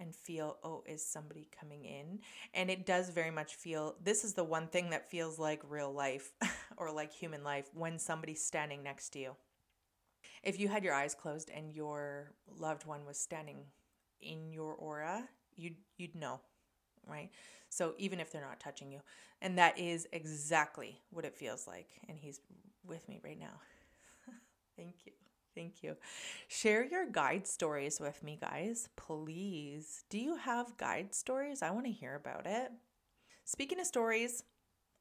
and 0.00 0.14
feel, 0.14 0.58
oh, 0.62 0.84
is 0.86 1.04
somebody 1.04 1.48
coming 1.58 1.84
in? 1.84 2.20
And 2.54 2.70
it 2.70 2.86
does 2.86 3.10
very 3.10 3.30
much 3.30 3.56
feel 3.56 3.96
this 4.02 4.24
is 4.24 4.34
the 4.34 4.44
one 4.44 4.68
thing 4.68 4.90
that 4.90 5.10
feels 5.10 5.38
like 5.38 5.60
real 5.68 5.92
life 5.92 6.32
or 6.76 6.92
like 6.92 7.12
human 7.12 7.42
life 7.42 7.68
when 7.74 7.98
somebody's 7.98 8.44
standing 8.44 8.82
next 8.82 9.10
to 9.10 9.18
you. 9.18 9.36
If 10.42 10.58
you 10.58 10.68
had 10.68 10.84
your 10.84 10.94
eyes 10.94 11.14
closed 11.14 11.50
and 11.54 11.72
your 11.72 12.32
loved 12.46 12.86
one 12.86 13.04
was 13.04 13.18
standing 13.18 13.64
in 14.20 14.52
your 14.52 14.74
aura, 14.74 15.28
you'd 15.56 15.76
you'd 15.96 16.14
know, 16.14 16.40
right? 17.08 17.30
So 17.68 17.94
even 17.98 18.20
if 18.20 18.32
they're 18.32 18.40
not 18.40 18.60
touching 18.60 18.90
you, 18.92 19.00
and 19.40 19.58
that 19.58 19.78
is 19.78 20.06
exactly 20.12 21.00
what 21.10 21.24
it 21.24 21.36
feels 21.36 21.66
like. 21.66 21.88
And 22.08 22.18
he's 22.18 22.40
with 22.86 23.08
me 23.08 23.20
right 23.22 23.38
now. 23.38 23.60
Thank 24.76 24.94
you. 25.04 25.12
Thank 25.54 25.82
you. 25.82 25.96
Share 26.46 26.84
your 26.84 27.10
guide 27.10 27.46
stories 27.46 27.98
with 28.00 28.22
me, 28.22 28.38
guys, 28.40 28.88
please. 28.96 30.04
Do 30.08 30.18
you 30.18 30.36
have 30.36 30.76
guide 30.76 31.14
stories? 31.14 31.62
I 31.62 31.70
want 31.70 31.86
to 31.86 31.92
hear 31.92 32.14
about 32.14 32.46
it. 32.46 32.70
Speaking 33.44 33.80
of 33.80 33.86
stories, 33.86 34.44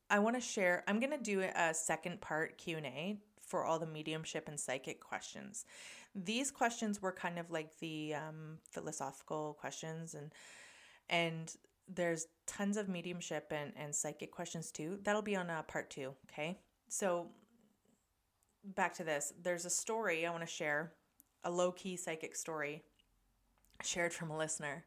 I 0.09 0.19
want 0.19 0.35
to 0.35 0.41
share. 0.41 0.83
I'm 0.87 0.99
going 0.99 1.11
to 1.11 1.17
do 1.17 1.41
a 1.41 1.73
second 1.73 2.21
part 2.21 2.57
Q&A 2.57 3.17
for 3.45 3.65
all 3.65 3.77
the 3.77 3.85
mediumship 3.85 4.47
and 4.47 4.59
psychic 4.59 4.99
questions. 4.99 5.65
These 6.15 6.49
questions 6.51 7.01
were 7.01 7.11
kind 7.11 7.37
of 7.37 7.51
like 7.51 7.77
the 7.79 8.15
um, 8.15 8.57
philosophical 8.71 9.57
questions 9.59 10.13
and 10.15 10.33
and 11.09 11.55
there's 11.93 12.27
tons 12.45 12.77
of 12.77 12.89
mediumship 12.89 13.51
and, 13.51 13.71
and 13.77 13.95
psychic 13.95 14.31
questions 14.31 14.71
too. 14.71 14.99
That'll 15.03 15.21
be 15.21 15.35
on 15.35 15.49
uh, 15.49 15.63
part 15.63 15.89
two, 15.89 16.13
okay? 16.29 16.59
So 16.89 17.27
back 18.63 18.93
to 18.95 19.03
this. 19.03 19.33
There's 19.41 19.65
a 19.65 19.69
story 19.69 20.25
I 20.25 20.31
want 20.31 20.41
to 20.41 20.47
share, 20.47 20.93
a 21.43 21.51
low 21.51 21.71
key 21.71 21.95
psychic 21.95 22.35
story 22.35 22.83
shared 23.83 24.13
from 24.13 24.31
a 24.31 24.37
listener. 24.37 24.85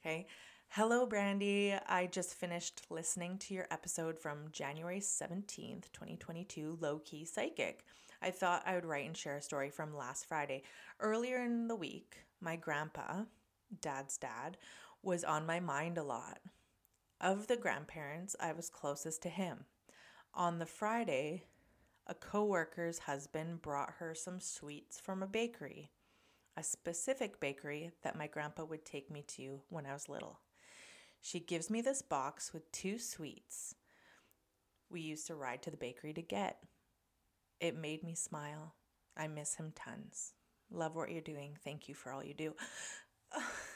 Okay. 0.00 0.26
Hello, 0.68 1.04
Brandy. 1.04 1.74
I 1.86 2.06
just 2.06 2.34
finished 2.34 2.82
listening 2.88 3.36
to 3.38 3.54
your 3.54 3.66
episode 3.70 4.18
from 4.18 4.48
January 4.52 5.00
17th, 5.00 5.92
2022, 5.92 6.78
Low 6.80 6.98
Key 7.00 7.26
Psychic. 7.26 7.84
I 8.22 8.30
thought 8.30 8.62
I 8.64 8.74
would 8.74 8.86
write 8.86 9.06
and 9.06 9.16
share 9.16 9.36
a 9.36 9.42
story 9.42 9.68
from 9.68 9.94
last 9.94 10.26
Friday. 10.26 10.62
Earlier 10.98 11.42
in 11.42 11.68
the 11.68 11.76
week, 11.76 12.16
my 12.40 12.56
grandpa, 12.56 13.24
dad's 13.82 14.16
dad, 14.16 14.56
was 15.02 15.24
on 15.24 15.46
my 15.46 15.60
mind 15.60 15.98
a 15.98 16.02
lot. 16.02 16.38
Of 17.20 17.46
the 17.46 17.56
grandparents, 17.56 18.34
I 18.40 18.52
was 18.52 18.68
closest 18.68 19.22
to 19.22 19.28
him. 19.28 19.66
On 20.34 20.58
the 20.58 20.66
Friday, 20.66 21.44
a 22.06 22.14
coworker's 22.14 23.00
husband 23.00 23.62
brought 23.62 23.94
her 23.98 24.14
some 24.14 24.40
sweets 24.40 24.98
from 24.98 25.22
a 25.22 25.26
bakery, 25.26 25.90
a 26.56 26.62
specific 26.62 27.38
bakery 27.40 27.92
that 28.02 28.18
my 28.18 28.26
grandpa 28.26 28.64
would 28.64 28.84
take 28.84 29.10
me 29.10 29.22
to 29.28 29.60
when 29.68 29.86
I 29.86 29.92
was 29.92 30.08
little. 30.08 30.40
She 31.20 31.38
gives 31.38 31.70
me 31.70 31.80
this 31.80 32.02
box 32.02 32.52
with 32.52 32.70
two 32.72 32.98
sweets 32.98 33.76
we 34.90 35.00
used 35.00 35.26
to 35.28 35.34
ride 35.34 35.62
to 35.62 35.70
the 35.70 35.76
bakery 35.76 36.12
to 36.12 36.22
get. 36.22 36.58
It 37.60 37.76
made 37.76 38.02
me 38.02 38.14
smile. 38.14 38.74
I 39.16 39.28
miss 39.28 39.54
him 39.54 39.72
tons. 39.74 40.34
Love 40.70 40.94
what 40.94 41.10
you're 41.10 41.20
doing. 41.20 41.56
Thank 41.64 41.88
you 41.88 41.94
for 41.94 42.12
all 42.12 42.24
you 42.24 42.34
do. 42.34 42.54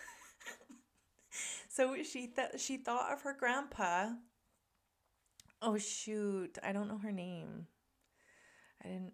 so 1.76 1.94
she 2.02 2.28
th- 2.28 2.58
she 2.58 2.78
thought 2.78 3.12
of 3.12 3.20
her 3.20 3.36
grandpa. 3.38 4.12
Oh 5.60 5.76
shoot, 5.76 6.56
I 6.62 6.72
don't 6.72 6.88
know 6.88 6.96
her 6.96 7.12
name. 7.12 7.66
I 8.82 8.88
didn't 8.88 9.12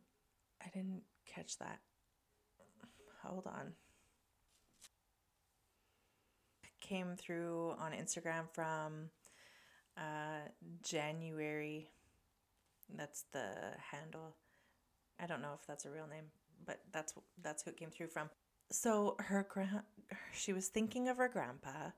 I 0.64 0.68
didn't 0.72 1.02
catch 1.26 1.58
that. 1.58 1.80
Hold 3.24 3.48
on. 3.48 3.72
Came 6.80 7.16
through 7.16 7.74
on 7.80 7.90
Instagram 7.92 8.48
from 8.52 9.10
uh, 9.96 10.46
January. 10.84 11.88
That's 12.94 13.24
the 13.32 13.48
handle. 13.90 14.36
I 15.20 15.26
don't 15.26 15.42
know 15.42 15.54
if 15.60 15.66
that's 15.66 15.84
a 15.84 15.90
real 15.90 16.06
name, 16.06 16.26
but 16.64 16.80
that's 16.92 17.12
that's 17.42 17.64
who 17.64 17.70
it 17.70 17.76
came 17.76 17.90
through 17.90 18.08
from. 18.08 18.30
So 18.70 19.16
her 19.18 19.44
grand, 19.48 19.82
she 20.32 20.52
was 20.52 20.68
thinking 20.68 21.08
of 21.08 21.16
her 21.16 21.28
grandpa 21.28 21.90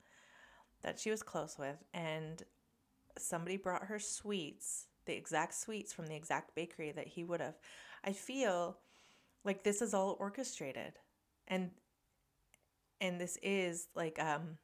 that 0.85 1.01
she 1.01 1.11
was 1.11 1.23
close 1.23 1.59
with, 1.59 1.83
and 1.93 2.43
somebody 3.19 3.57
brought 3.57 3.85
her 3.85 3.99
sweets, 3.99 4.87
the 5.07 5.17
exact 5.17 5.55
sweets 5.55 5.93
from 5.93 6.07
the 6.07 6.15
exact 6.15 6.55
bakery 6.55 6.93
that 6.93 7.09
he 7.09 7.25
would 7.25 7.41
have. 7.41 7.57
I 8.05 8.13
feel 8.13 8.79
like 9.45 9.65
this 9.65 9.83
is 9.83 9.95
all 9.95 10.17
orchestrated, 10.21 10.93
and 11.49 11.71
and 13.01 13.21
this 13.21 13.39
is 13.43 13.89
like 13.95 14.19
um 14.23 14.59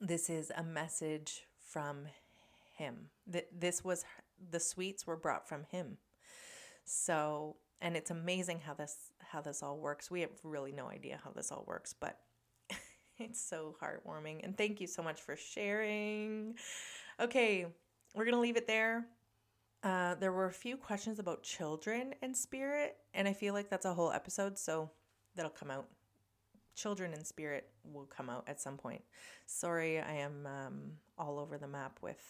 this 0.00 0.30
is 0.30 0.52
a 0.56 0.62
message 0.62 1.46
from 1.58 2.06
him. 2.76 3.08
That 3.26 3.48
this 3.58 3.82
was 3.82 4.04
the 4.50 4.60
sweets 4.60 5.06
were 5.06 5.16
brought 5.16 5.48
from 5.48 5.64
him. 5.70 5.98
So, 6.84 7.56
and 7.80 7.96
it's 7.96 8.10
amazing 8.10 8.60
how 8.60 8.74
this 8.74 8.96
how 9.20 9.40
this 9.40 9.62
all 9.62 9.78
works. 9.78 10.10
We 10.10 10.20
have 10.20 10.30
really 10.42 10.72
no 10.72 10.88
idea 10.88 11.20
how 11.24 11.30
this 11.30 11.50
all 11.50 11.64
works, 11.66 11.94
but 11.98 12.18
it's 13.18 13.40
so 13.40 13.76
heartwarming. 13.82 14.44
And 14.44 14.56
thank 14.56 14.80
you 14.80 14.86
so 14.86 15.02
much 15.02 15.20
for 15.20 15.36
sharing. 15.36 16.54
Okay, 17.20 17.66
we're 18.14 18.24
going 18.24 18.34
to 18.34 18.40
leave 18.40 18.56
it 18.56 18.66
there. 18.66 19.06
Uh, 19.82 20.14
there 20.14 20.32
were 20.32 20.46
a 20.46 20.52
few 20.52 20.76
questions 20.76 21.18
about 21.18 21.42
children 21.42 22.14
and 22.22 22.34
spirit, 22.34 22.96
and 23.12 23.28
I 23.28 23.34
feel 23.34 23.52
like 23.52 23.68
that's 23.68 23.84
a 23.84 23.92
whole 23.92 24.10
episode, 24.10 24.58
so 24.58 24.90
that'll 25.36 25.50
come 25.50 25.70
out 25.70 25.86
Children 26.74 27.12
and 27.12 27.26
Spirit 27.26 27.68
will 27.84 28.06
come 28.06 28.28
out 28.28 28.44
at 28.48 28.60
some 28.60 28.76
point. 28.76 29.02
Sorry, 29.46 30.00
I 30.00 30.14
am 30.14 30.46
um, 30.46 30.92
all 31.16 31.38
over 31.38 31.56
the 31.56 31.68
map 31.68 31.98
with 32.02 32.20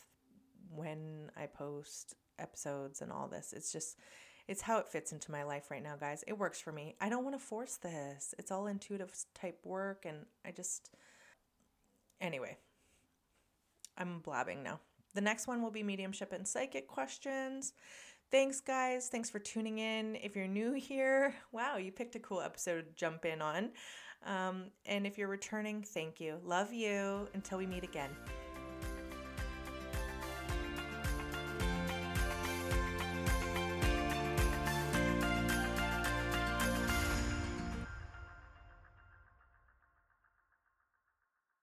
when 0.70 1.30
I 1.37 1.47
post 1.47 2.14
episodes 2.39 3.01
and 3.01 3.11
all 3.11 3.26
this. 3.26 3.55
It's 3.57 3.72
just, 3.72 3.99
it's 4.47 4.62
how 4.62 4.78
it 4.78 4.88
fits 4.88 5.12
into 5.12 5.30
my 5.30 5.42
life 5.42 5.70
right 5.70 5.82
now, 5.82 5.97
guys. 5.99 6.24
It 6.26 6.38
works 6.38 6.61
for 6.61 6.72
me. 6.72 6.95
I 7.01 7.09
don't 7.09 7.24
want 7.24 7.38
to 7.38 7.45
force 7.45 7.76
this. 7.76 8.34
It's 8.38 8.51
all 8.51 8.66
intuitive 8.66 9.11
type 9.34 9.59
work, 9.64 10.05
and 10.05 10.26
I 10.45 10.51
just, 10.51 10.90
anyway, 12.20 12.57
I'm 13.97 14.20
blabbing 14.20 14.62
now. 14.62 14.80
The 15.14 15.20
next 15.20 15.47
one 15.47 15.62
will 15.62 15.70
be 15.70 15.82
mediumship 15.82 16.32
and 16.32 16.47
psychic 16.47 16.88
questions. 16.88 17.72
Thanks, 18.30 18.61
guys. 18.61 19.09
Thanks 19.09 19.30
for 19.30 19.38
tuning 19.38 19.78
in. 19.78 20.16
If 20.16 20.34
you're 20.34 20.49
new 20.49 20.72
here, 20.74 21.34
wow, 21.53 21.76
you 21.76 21.92
picked 21.92 22.16
a 22.16 22.20
cool 22.20 22.40
episode 22.40 22.82
to 22.82 22.95
jump 22.97 23.24
in 23.24 23.40
on. 23.40 23.70
Um, 24.26 24.64
and 24.86 25.07
if 25.07 25.18
you're 25.18 25.28
returning, 25.28 25.82
thank 25.82 26.20
you. 26.20 26.38
Love 26.45 26.72
you. 26.72 27.28
Until 27.34 27.59
we 27.59 27.66
meet 27.66 27.84
again. 27.84 28.11